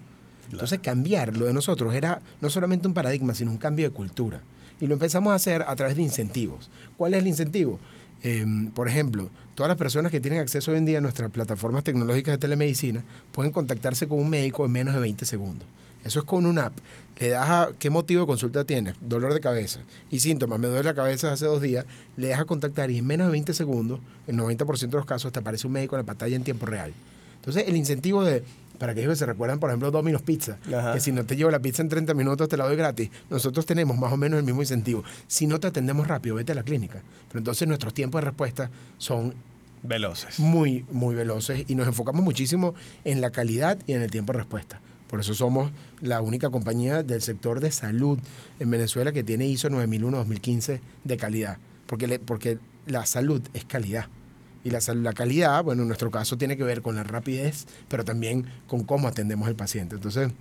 Entonces, 0.52 0.80
cambiar 0.80 1.36
lo 1.36 1.45
de 1.45 1.54
nosotros 1.54 1.93
era 1.93 2.21
no 2.41 2.50
solamente 2.50 2.88
un 2.88 2.93
paradigma, 2.93 3.34
sino 3.34 3.52
un 3.52 3.58
cambio 3.58 3.88
de 3.88 3.93
cultura. 3.93 4.41
Y 4.80 4.88
lo 4.88 4.93
empezamos 4.93 5.32
a 5.32 5.36
hacer 5.36 5.63
a 5.65 5.76
través 5.76 5.95
de 5.95 6.02
incentivos. 6.02 6.69
¿Cuál 6.98 7.13
es 7.13 7.21
el 7.21 7.28
incentivo? 7.28 7.80
Eh, 8.24 8.45
por 8.74 8.88
ejemplo, 8.88 9.30
todas 9.56 9.69
las 9.69 9.78
personas 9.78 10.12
que 10.12 10.19
tienen 10.19 10.39
acceso 10.39 10.71
hoy 10.71 10.78
en 10.78 10.86
día 10.86 10.98
a 10.98 11.02
nuestras 11.02 11.32
plataformas 11.32 11.84
tecnológicas 11.84 12.34
de 12.34 12.38
telemedicina 12.38 13.04
pueden 13.32 13.52
contactarse 13.52 14.08
con 14.08 14.19
un 14.19 14.30
médico 14.30 14.65
en 14.65 14.71
menos 14.71 14.93
de 14.93 15.00
20 15.00 15.26
segundos. 15.26 15.67
Eso 16.06 16.20
es 16.20 16.26
con 16.26 16.46
una 16.46 16.68
app. 16.68 16.78
Le 17.20 17.30
das 17.30 17.50
a 17.50 17.70
qué 17.78 17.89
motivo 17.89 18.22
de 18.22 18.28
consulta 18.28 18.63
tienes, 18.63 18.96
dolor 19.02 19.34
de 19.34 19.39
cabeza 19.39 19.80
y 20.12 20.20
síntomas, 20.20 20.60
me 20.60 20.68
duele 20.68 20.84
la 20.84 20.94
cabeza 20.94 21.32
hace 21.32 21.46
dos 21.46 21.62
días, 21.62 21.86
le 22.15 22.28
das 22.30 22.39
a 22.41 22.46
contactar 22.46 22.91
y 22.91 22.98
en 23.00 23.08
menos 23.08 23.28
de 23.28 23.32
20 23.32 23.54
segundos, 23.54 24.00
en 24.28 24.38
90% 24.38 24.80
de 24.89 24.98
los 24.98 25.06
casos, 25.06 25.32
te 25.32 25.39
aparece 25.39 25.65
un 25.65 25.74
médico 25.74 25.96
en 25.96 26.02
la 26.02 26.06
pantalla 26.06 26.36
en 26.36 26.44
tiempo 26.44 26.65
real. 26.65 26.94
Entonces, 27.38 27.65
el 27.68 27.76
incentivo 27.78 28.24
de, 28.24 28.44
para 28.80 28.94
que 28.94 29.02
ellos 29.02 29.18
se 29.18 29.26
recuerdan, 29.26 29.60
por 29.60 29.70
ejemplo, 29.70 29.91
Domino's 29.91 30.24
Pizza, 30.24 30.58
Ajá. 30.68 30.94
que 30.94 31.00
si 31.00 31.12
no 31.13 31.26
te 31.26 31.36
llevo 31.38 31.52
la 31.52 31.60
pizza 31.60 31.82
en 31.82 31.89
30 31.89 32.13
minutos 32.13 32.50
te 32.50 32.58
la 32.58 32.65
doy 32.65 32.76
gratis, 32.76 33.10
nosotros 33.30 33.65
tenemos 33.65 33.98
más 33.98 34.12
o 34.12 34.18
menos 34.18 34.38
el 34.38 34.46
mismo 34.46 34.62
incentivo. 34.62 35.04
Si 35.28 35.48
no 35.48 35.60
te 35.60 35.68
atendemos 35.68 36.08
rápido, 36.08 36.36
vete 36.36 36.52
a 36.52 36.56
la 36.56 36.63
clínica. 36.63 37.02
Pero 37.30 37.39
entonces 37.39 37.65
nuestros 37.68 37.94
tiempos 37.94 38.20
de 38.22 38.26
respuesta 38.26 38.70
son 38.98 39.34
Veloces. 39.84 40.39
muy, 40.39 40.84
muy 40.91 41.15
veloces 41.15 41.63
y 41.68 41.76
nos 41.76 41.88
enfocamos 41.88 42.24
muchísimo 42.24 42.74
en 43.06 43.22
la 43.22 43.30
calidad 43.30 43.78
y 43.88 43.94
en 43.94 44.02
el 44.02 44.12
tiempo 44.12 44.34
de 44.34 44.39
respuesta. 44.39 44.82
Por 45.15 45.21
eso 45.21 45.34
somos 45.34 45.71
la 46.01 46.19
única 46.19 46.49
compañía 46.49 47.01
del 47.01 47.21
sector 47.21 47.62
de 47.62 47.71
salud 47.71 48.19
en 48.60 48.69
Venezuela 48.69 49.13
que 49.13 49.23
tiene 49.23 49.45
ISO 49.47 49.69
9001-2015 49.69 50.82
de 51.06 51.15
calidad. 51.15 51.58
Porque, 51.88 52.06
le- 52.06 52.19
porque 52.19 52.58
la 52.86 53.06
salud 53.06 53.41
es 53.54 53.63
calidad. 53.63 54.08
Y 54.65 54.71
la, 54.71 54.80
la 54.95 55.13
calidad, 55.13 55.63
bueno, 55.63 55.84
en 55.84 55.88
nuestro 55.88 56.12
caso 56.12 56.38
tiene 56.38 56.58
que 56.58 56.65
ver 56.65 56.82
con 56.82 56.97
la 56.97 57.04
rapidez, 57.04 57.65
pero 57.88 58.04
también 58.04 58.45
con 58.67 58.84
cómo 58.84 59.08
atendemos 59.08 59.47
al 59.47 59.56
paciente. 59.56 59.95
Entonces, 59.95 60.32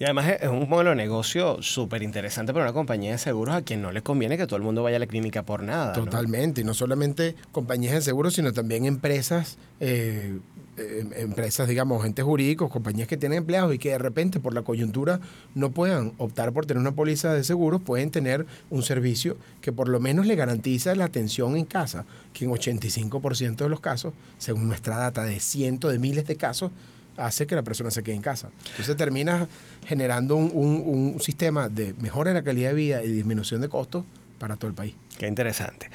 Y 0.00 0.04
además 0.04 0.26
es 0.40 0.48
un 0.48 0.68
modelo 0.68 0.90
de 0.90 0.96
negocio 0.96 1.62
súper 1.62 2.02
interesante 2.02 2.52
para 2.52 2.64
una 2.64 2.72
compañía 2.74 3.12
de 3.12 3.18
seguros 3.18 3.54
a 3.54 3.62
quien 3.62 3.82
no 3.82 3.92
le 3.92 4.02
conviene 4.02 4.36
que 4.36 4.48
todo 4.48 4.56
el 4.56 4.64
mundo 4.64 4.82
vaya 4.82 4.96
a 4.96 4.98
la 4.98 5.06
clínica 5.06 5.44
por 5.44 5.62
nada. 5.62 5.96
¿no? 5.96 6.04
Totalmente, 6.06 6.62
y 6.62 6.64
no 6.64 6.74
solamente 6.74 7.36
compañías 7.52 7.94
de 7.94 8.00
seguros, 8.00 8.34
sino 8.34 8.52
también 8.52 8.84
empresas, 8.86 9.58
eh, 9.78 10.40
eh, 10.76 11.06
empresas, 11.16 11.68
digamos, 11.68 12.00
agentes 12.00 12.24
jurídicos, 12.24 12.70
compañías 12.70 13.08
que 13.08 13.16
tienen 13.16 13.38
empleados 13.38 13.74
y 13.74 13.78
que 13.78 13.90
de 13.90 13.98
repente 13.98 14.40
por 14.40 14.54
la 14.54 14.62
coyuntura 14.62 15.20
no 15.54 15.70
puedan 15.70 16.12
optar 16.18 16.52
por 16.52 16.66
tener 16.66 16.80
una 16.80 16.92
póliza 16.92 17.32
de 17.32 17.44
seguros, 17.44 17.80
pueden 17.80 18.10
tener 18.10 18.46
un 18.70 18.82
servicio 18.82 19.36
que 19.60 19.72
por 19.72 19.88
lo 19.88 20.00
menos 20.00 20.26
le 20.26 20.34
garantiza 20.34 20.94
la 20.94 21.04
atención 21.04 21.56
en 21.56 21.64
casa, 21.64 22.04
que 22.32 22.44
en 22.44 22.50
85% 22.50 23.56
de 23.64 23.68
los 23.68 23.80
casos, 23.80 24.12
según 24.38 24.68
nuestra 24.68 24.96
data 24.96 25.24
de 25.24 25.40
cientos 25.40 25.92
de 25.92 25.98
miles 25.98 26.26
de 26.26 26.36
casos, 26.36 26.70
hace 27.16 27.46
que 27.46 27.54
la 27.54 27.62
persona 27.62 27.92
se 27.92 28.02
quede 28.02 28.16
en 28.16 28.22
casa. 28.22 28.50
Entonces 28.70 28.96
terminas 28.96 29.46
generando 29.86 30.34
un- 30.36 30.82
un 31.14 31.20
sistema 31.20 31.68
de 31.68 31.94
mejora 32.00 32.30
de 32.30 32.34
la 32.40 32.42
calidad 32.42 32.70
de 32.70 32.74
vida 32.74 33.04
y 33.04 33.12
disminución 33.12 33.60
de 33.60 33.68
costos 33.68 34.04
para 34.40 34.56
todo 34.56 34.68
el 34.68 34.74
país. 34.74 34.94
Qué 35.16 35.28
interesante. 35.28 35.88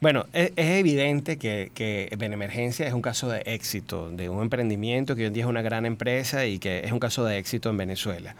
Bueno, 0.00 0.26
es, 0.32 0.52
es 0.54 0.78
evidente 0.78 1.38
que, 1.38 1.72
que 1.74 2.14
Benemergencia 2.16 2.86
es 2.86 2.94
un 2.94 3.02
caso 3.02 3.28
de 3.28 3.42
éxito, 3.46 4.10
de 4.10 4.28
un 4.28 4.42
emprendimiento 4.42 5.16
que 5.16 5.22
hoy 5.22 5.26
en 5.26 5.32
día 5.32 5.42
es 5.42 5.50
una 5.50 5.62
gran 5.62 5.86
empresa 5.86 6.46
y 6.46 6.60
que 6.60 6.84
es 6.84 6.92
un 6.92 7.00
caso 7.00 7.24
de 7.24 7.38
éxito 7.38 7.70
en 7.70 7.78
Venezuela. 7.78 8.36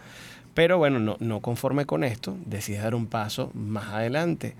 Pero 0.53 0.77
bueno, 0.77 0.99
no, 0.99 1.17
no 1.19 1.41
conforme 1.41 1.85
con 1.85 2.05
esto, 2.05 2.37
decides 2.45 2.81
dar 2.81 2.95
un 2.95 3.07
paso 3.07 3.51
más 3.53 3.93
adelante 3.93 4.55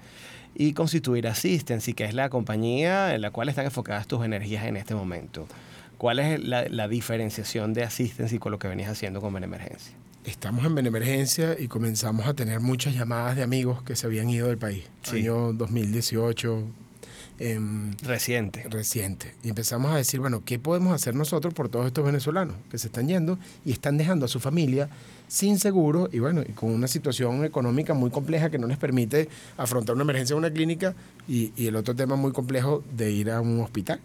y 0.55 0.73
constituir 0.73 1.27
Assistance, 1.27 1.93
que 1.93 2.03
es 2.03 2.13
la 2.13 2.29
compañía 2.29 3.15
en 3.15 3.21
la 3.21 3.31
cual 3.31 3.47
están 3.47 3.65
enfocadas 3.65 4.05
tus 4.05 4.25
energías 4.25 4.65
en 4.65 4.75
este 4.75 4.93
momento. 4.93 5.47
¿Cuál 5.97 6.19
es 6.19 6.43
la, 6.43 6.67
la 6.67 6.89
diferenciación 6.89 7.73
de 7.73 7.83
Assistance 7.83 8.35
y 8.35 8.39
con 8.39 8.51
lo 8.51 8.59
que 8.59 8.67
venías 8.67 8.89
haciendo 8.89 9.21
con 9.21 9.33
Benemergencia? 9.33 9.93
Estamos 10.25 10.65
en 10.65 10.75
Benemergencia 10.75 11.55
y 11.57 11.69
comenzamos 11.69 12.27
a 12.27 12.33
tener 12.33 12.59
muchas 12.59 12.93
llamadas 12.93 13.37
de 13.37 13.43
amigos 13.43 13.83
que 13.83 13.95
se 13.95 14.05
habían 14.05 14.29
ido 14.29 14.47
del 14.47 14.57
país. 14.57 14.83
Sí. 15.03 15.19
Año 15.19 15.53
2018, 15.53 16.63
em, 17.39 17.95
Reciente. 18.03 18.63
reciente. 18.69 19.33
Y 19.43 19.49
empezamos 19.49 19.91
a 19.91 19.97
decir, 19.97 20.19
bueno, 20.19 20.43
¿qué 20.45 20.59
podemos 20.59 20.93
hacer 20.93 21.15
nosotros 21.15 21.53
por 21.53 21.69
todos 21.69 21.87
estos 21.87 22.05
venezolanos 22.05 22.55
que 22.69 22.77
se 22.77 22.87
están 22.87 23.07
yendo 23.07 23.39
y 23.65 23.71
están 23.71 23.97
dejando 23.97 24.25
a 24.25 24.27
su 24.27 24.39
familia 24.39 24.89
sin 25.27 25.59
seguro 25.59 26.09
y 26.11 26.19
bueno, 26.19 26.41
y 26.47 26.51
con 26.53 26.71
una 26.71 26.87
situación 26.87 27.45
económica 27.45 27.93
muy 27.93 28.09
compleja 28.09 28.49
que 28.49 28.57
no 28.57 28.67
les 28.67 28.77
permite 28.77 29.29
afrontar 29.57 29.95
una 29.95 30.03
emergencia 30.03 30.33
en 30.33 30.39
una 30.39 30.51
clínica 30.51 30.95
y, 31.27 31.53
y 31.55 31.67
el 31.67 31.75
otro 31.75 31.95
tema 31.95 32.15
muy 32.15 32.31
complejo 32.31 32.83
de 32.95 33.11
ir 33.11 33.31
a 33.31 33.41
un 33.41 33.59
hospital? 33.61 33.99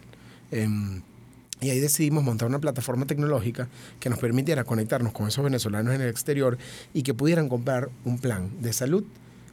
Em, 0.51 1.01
y 1.61 1.69
ahí 1.69 1.79
decidimos 1.79 2.23
montar 2.23 2.47
una 2.47 2.59
plataforma 2.59 3.05
tecnológica 3.05 3.67
que 3.99 4.09
nos 4.09 4.19
permitiera 4.19 4.63
conectarnos 4.65 5.13
con 5.13 5.27
esos 5.27 5.43
venezolanos 5.43 5.95
en 5.95 6.01
el 6.01 6.09
exterior 6.09 6.57
y 6.93 7.03
que 7.03 7.13
pudieran 7.13 7.49
comprar 7.49 7.89
un 8.03 8.19
plan 8.19 8.49
de 8.61 8.73
salud 8.73 9.03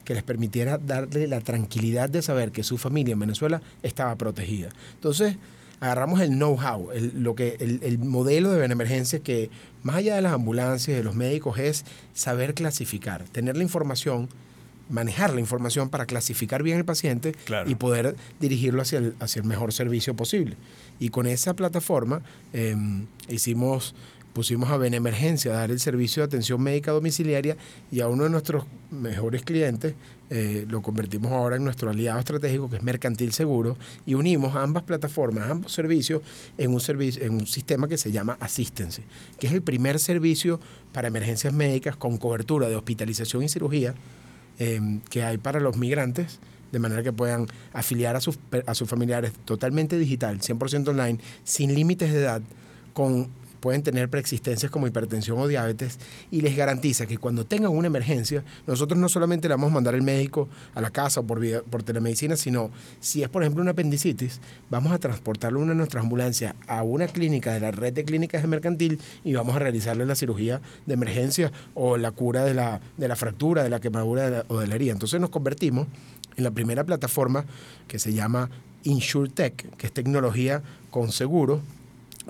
que 0.04 0.14
les 0.14 0.22
permitiera 0.22 0.78
darle 0.78 1.26
la 1.28 1.40
tranquilidad 1.40 2.08
de 2.10 2.22
saber 2.22 2.52
que 2.52 2.62
su 2.62 2.78
familia 2.78 3.12
en 3.12 3.20
Venezuela 3.20 3.62
estaba 3.82 4.14
protegida. 4.16 4.68
Entonces, 4.94 5.36
agarramos 5.80 6.20
el 6.20 6.30
know-how, 6.30 6.90
el, 6.92 7.22
lo 7.22 7.34
que, 7.34 7.56
el, 7.60 7.80
el 7.82 7.98
modelo 7.98 8.50
de 8.52 8.64
emergencia 8.64 9.18
que, 9.20 9.50
más 9.82 9.96
allá 9.96 10.14
de 10.16 10.22
las 10.22 10.32
ambulancias, 10.32 10.96
de 10.96 11.02
los 11.02 11.14
médicos, 11.14 11.58
es 11.58 11.84
saber 12.14 12.54
clasificar, 12.54 13.24
tener 13.24 13.56
la 13.56 13.62
información, 13.64 14.28
manejar 14.88 15.32
la 15.34 15.40
información 15.40 15.88
para 15.88 16.06
clasificar 16.06 16.62
bien 16.62 16.78
el 16.78 16.84
paciente 16.84 17.32
Claro. 17.44 17.68
y 17.70 17.74
poder 17.74 18.14
dirigirlo 18.40 18.82
hacia 18.82 18.98
el, 18.98 19.14
hacia 19.20 19.40
el 19.40 19.46
mejor 19.48 19.72
servicio 19.72 20.14
posible. 20.14 20.56
Y 21.00 21.08
con 21.08 21.26
esa 21.26 21.54
plataforma 21.54 22.22
eh, 22.52 22.76
hicimos, 23.28 23.94
pusimos 24.32 24.70
a 24.70 24.76
Benemergencia 24.76 25.52
a 25.52 25.56
dar 25.56 25.70
el 25.70 25.80
servicio 25.80 26.22
de 26.22 26.26
atención 26.26 26.60
médica 26.60 26.92
domiciliaria 26.92 27.56
y 27.90 28.00
a 28.00 28.08
uno 28.08 28.24
de 28.24 28.30
nuestros 28.30 28.64
mejores 28.90 29.42
clientes 29.42 29.94
eh, 30.30 30.64
lo 30.68 30.80
convertimos 30.80 31.32
ahora 31.32 31.56
en 31.56 31.64
nuestro 31.64 31.90
aliado 31.90 32.18
estratégico 32.18 32.70
que 32.70 32.76
es 32.76 32.82
Mercantil 32.82 33.32
Seguro 33.32 33.76
y 34.06 34.14
unimos 34.14 34.56
ambas 34.56 34.84
plataformas, 34.84 35.50
ambos 35.50 35.72
servicios 35.72 36.22
en 36.56 36.72
un, 36.72 36.80
servicio, 36.80 37.22
en 37.22 37.34
un 37.34 37.46
sistema 37.46 37.86
que 37.88 37.98
se 37.98 38.10
llama 38.10 38.36
Assistance, 38.40 39.02
que 39.38 39.46
es 39.46 39.52
el 39.52 39.62
primer 39.62 39.98
servicio 39.98 40.58
para 40.92 41.08
emergencias 41.08 41.52
médicas 41.52 41.96
con 41.96 42.16
cobertura 42.16 42.68
de 42.68 42.76
hospitalización 42.76 43.42
y 43.42 43.48
cirugía 43.48 43.94
eh, 44.58 44.80
que 45.10 45.22
hay 45.22 45.38
para 45.38 45.60
los 45.60 45.76
migrantes, 45.76 46.38
de 46.72 46.78
manera 46.78 47.02
que 47.02 47.12
puedan 47.12 47.46
afiliar 47.74 48.16
a 48.16 48.20
sus, 48.20 48.38
a 48.66 48.74
sus 48.74 48.88
familiares 48.88 49.32
totalmente 49.44 49.98
digital, 49.98 50.40
100% 50.40 50.88
online, 50.88 51.18
sin 51.44 51.74
límites 51.74 52.10
de 52.10 52.20
edad, 52.20 52.42
con 52.94 53.28
pueden 53.62 53.84
tener 53.84 54.10
preexistencias 54.10 54.72
como 54.72 54.88
hipertensión 54.88 55.38
o 55.38 55.46
diabetes 55.46 56.00
y 56.32 56.40
les 56.40 56.56
garantiza 56.56 57.06
que 57.06 57.16
cuando 57.16 57.46
tengan 57.46 57.70
una 57.70 57.86
emergencia, 57.86 58.42
nosotros 58.66 58.98
no 58.98 59.08
solamente 59.08 59.46
le 59.48 59.54
vamos 59.54 59.70
a 59.70 59.74
mandar 59.74 59.94
al 59.94 60.02
médico 60.02 60.48
a 60.74 60.80
la 60.80 60.90
casa 60.90 61.20
o 61.20 61.22
por, 61.22 61.38
vía- 61.38 61.62
por 61.62 61.84
telemedicina, 61.84 62.34
sino 62.34 62.70
si 62.98 63.22
es, 63.22 63.28
por 63.28 63.42
ejemplo, 63.44 63.62
una 63.62 63.70
apendicitis, 63.70 64.40
vamos 64.68 64.92
a 64.92 64.98
transportarlo 64.98 65.60
en 65.60 65.62
una 65.66 65.72
de 65.74 65.76
nuestras 65.78 66.02
ambulancias 66.02 66.54
a 66.66 66.82
una 66.82 67.06
clínica 67.06 67.52
de 67.52 67.60
la 67.60 67.70
red 67.70 67.92
de 67.92 68.04
clínicas 68.04 68.42
de 68.42 68.48
mercantil 68.48 68.98
y 69.22 69.32
vamos 69.34 69.54
a 69.54 69.60
realizarle 69.60 70.04
la 70.06 70.16
cirugía 70.16 70.60
de 70.86 70.94
emergencia 70.94 71.52
o 71.74 71.96
la 71.96 72.10
cura 72.10 72.44
de 72.44 72.54
la, 72.54 72.80
de 72.96 73.06
la 73.06 73.14
fractura, 73.14 73.62
de 73.62 73.70
la 73.70 73.78
quemadura 73.80 74.44
o 74.48 74.58
de 74.58 74.66
la 74.66 74.74
herida. 74.74 74.90
Entonces 74.92 75.20
nos 75.20 75.30
convertimos 75.30 75.86
en 76.36 76.42
la 76.42 76.50
primera 76.50 76.82
plataforma 76.82 77.44
que 77.86 78.00
se 78.00 78.12
llama 78.12 78.50
InsurTech, 78.82 79.76
que 79.76 79.86
es 79.86 79.92
tecnología 79.92 80.62
con 80.90 81.12
seguro 81.12 81.60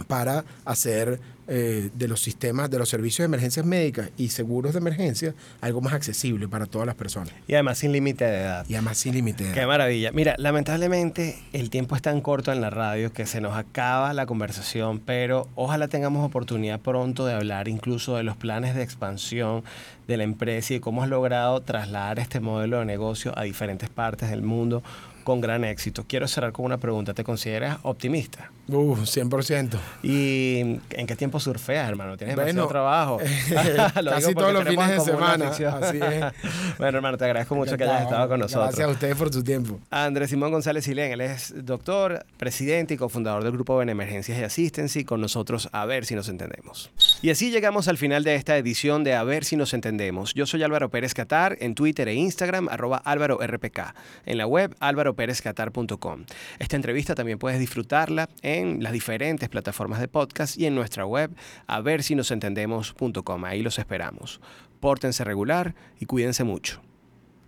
para 0.06 0.44
hacer 0.64 1.20
eh, 1.48 1.90
de 1.94 2.06
los 2.06 2.20
sistemas, 2.20 2.70
de 2.70 2.78
los 2.78 2.88
servicios 2.88 3.18
de 3.18 3.24
emergencias 3.24 3.66
médicas 3.66 4.10
y 4.16 4.28
seguros 4.28 4.74
de 4.74 4.78
emergencia 4.78 5.34
algo 5.60 5.80
más 5.80 5.92
accesible 5.92 6.46
para 6.46 6.66
todas 6.66 6.86
las 6.86 6.94
personas. 6.94 7.32
Y 7.48 7.54
además 7.54 7.78
sin 7.78 7.90
límite 7.90 8.24
de 8.24 8.42
edad. 8.42 8.64
Y 8.68 8.74
además 8.74 8.98
sin 8.98 9.12
límite. 9.12 9.44
de 9.44 9.52
Qué 9.52 9.58
edad. 9.58 9.66
maravilla. 9.68 10.12
Mira, 10.12 10.36
lamentablemente 10.38 11.38
el 11.52 11.68
tiempo 11.68 11.96
es 11.96 12.02
tan 12.02 12.20
corto 12.20 12.52
en 12.52 12.60
la 12.60 12.70
radio 12.70 13.12
que 13.12 13.26
se 13.26 13.40
nos 13.40 13.56
acaba 13.56 14.12
la 14.14 14.24
conversación, 14.24 15.00
pero 15.00 15.48
ojalá 15.56 15.88
tengamos 15.88 16.24
oportunidad 16.24 16.78
pronto 16.80 17.26
de 17.26 17.34
hablar 17.34 17.66
incluso 17.66 18.16
de 18.16 18.22
los 18.22 18.36
planes 18.36 18.76
de 18.76 18.82
expansión 18.84 19.64
de 20.06 20.16
la 20.16 20.22
empresa 20.24 20.74
y 20.74 20.80
cómo 20.80 21.02
has 21.02 21.08
logrado 21.08 21.60
trasladar 21.60 22.18
este 22.20 22.38
modelo 22.40 22.78
de 22.78 22.84
negocio 22.84 23.36
a 23.36 23.42
diferentes 23.42 23.88
partes 23.88 24.30
del 24.30 24.42
mundo 24.42 24.82
con 25.22 25.40
gran 25.40 25.64
éxito. 25.64 26.04
Quiero 26.06 26.28
cerrar 26.28 26.52
con 26.52 26.64
una 26.64 26.78
pregunta. 26.78 27.14
¿Te 27.14 27.24
consideras 27.24 27.78
optimista? 27.82 28.50
Uh, 28.68 28.96
100%. 28.96 29.78
¿Y 30.02 30.80
en 30.90 31.06
qué 31.06 31.16
tiempo 31.16 31.40
surfeas, 31.40 31.88
hermano? 31.88 32.16
¿Tienes 32.16 32.36
demasiado 32.36 32.66
Bueno, 32.66 32.68
trabajo? 32.68 33.18
Lo 34.02 34.10
casi 34.12 34.34
todos 34.34 34.52
los 34.52 34.64
fines 34.64 34.88
de 34.88 35.00
semana, 35.00 35.48
así 35.48 35.64
es. 35.64 36.24
bueno, 36.78 36.98
hermano, 36.98 37.18
te 37.18 37.24
agradezco 37.24 37.54
mucho 37.54 37.76
que 37.76 37.84
hayas 37.84 38.02
estado 38.02 38.28
con 38.28 38.40
nosotros. 38.40 38.66
Gracias 38.66 38.88
a 38.88 38.90
ustedes 38.92 39.16
por 39.16 39.32
su 39.32 39.42
tiempo. 39.42 39.78
Andrés 39.90 40.30
Simón 40.30 40.52
González 40.52 40.84
Silén, 40.84 41.12
él 41.12 41.20
es 41.20 41.52
doctor, 41.64 42.24
presidente 42.36 42.94
y 42.94 42.96
cofundador 42.96 43.42
del 43.42 43.52
grupo 43.52 43.82
en 43.82 43.88
Emergencias 43.88 44.38
y 44.38 44.42
Asistency, 44.42 45.04
con 45.04 45.20
nosotros 45.20 45.68
a 45.72 45.84
ver 45.86 46.06
si 46.06 46.14
nos 46.14 46.28
entendemos. 46.28 46.90
Y 47.20 47.30
así 47.30 47.50
llegamos 47.50 47.88
al 47.88 47.98
final 47.98 48.24
de 48.24 48.36
esta 48.36 48.56
edición 48.56 49.04
de 49.04 49.14
A 49.14 49.24
ver 49.24 49.44
si 49.44 49.56
nos 49.56 49.74
entendemos. 49.74 50.34
Yo 50.34 50.46
soy 50.46 50.62
Álvaro 50.62 50.90
Pérez 50.90 51.14
Catar, 51.14 51.56
en 51.60 51.74
Twitter 51.74 52.08
e 52.08 52.14
Instagram, 52.14 52.68
arroba 52.68 52.98
Álvaro 53.04 53.38
RPK, 53.44 53.94
en 54.26 54.38
la 54.38 54.46
web 54.46 54.74
álvaroperezcatar.com. 55.12 56.24
Esta 56.58 56.76
entrevista 56.76 57.14
también 57.14 57.38
puedes 57.38 57.58
disfrutarla 57.58 58.28
en 58.42 58.82
las 58.82 58.92
diferentes 58.92 59.48
plataformas 59.48 60.00
de 60.00 60.08
podcast 60.08 60.58
y 60.58 60.66
en 60.66 60.74
nuestra 60.74 61.06
web 61.06 61.34
a 61.66 61.80
ver 61.80 62.02
si 62.02 62.14
nos 62.14 62.30
entendemos.com. 62.30 63.44
Ahí 63.44 63.62
los 63.62 63.78
esperamos. 63.78 64.40
Pórtense 64.80 65.24
regular 65.24 65.74
y 66.00 66.06
cuídense 66.06 66.44
mucho. 66.44 66.82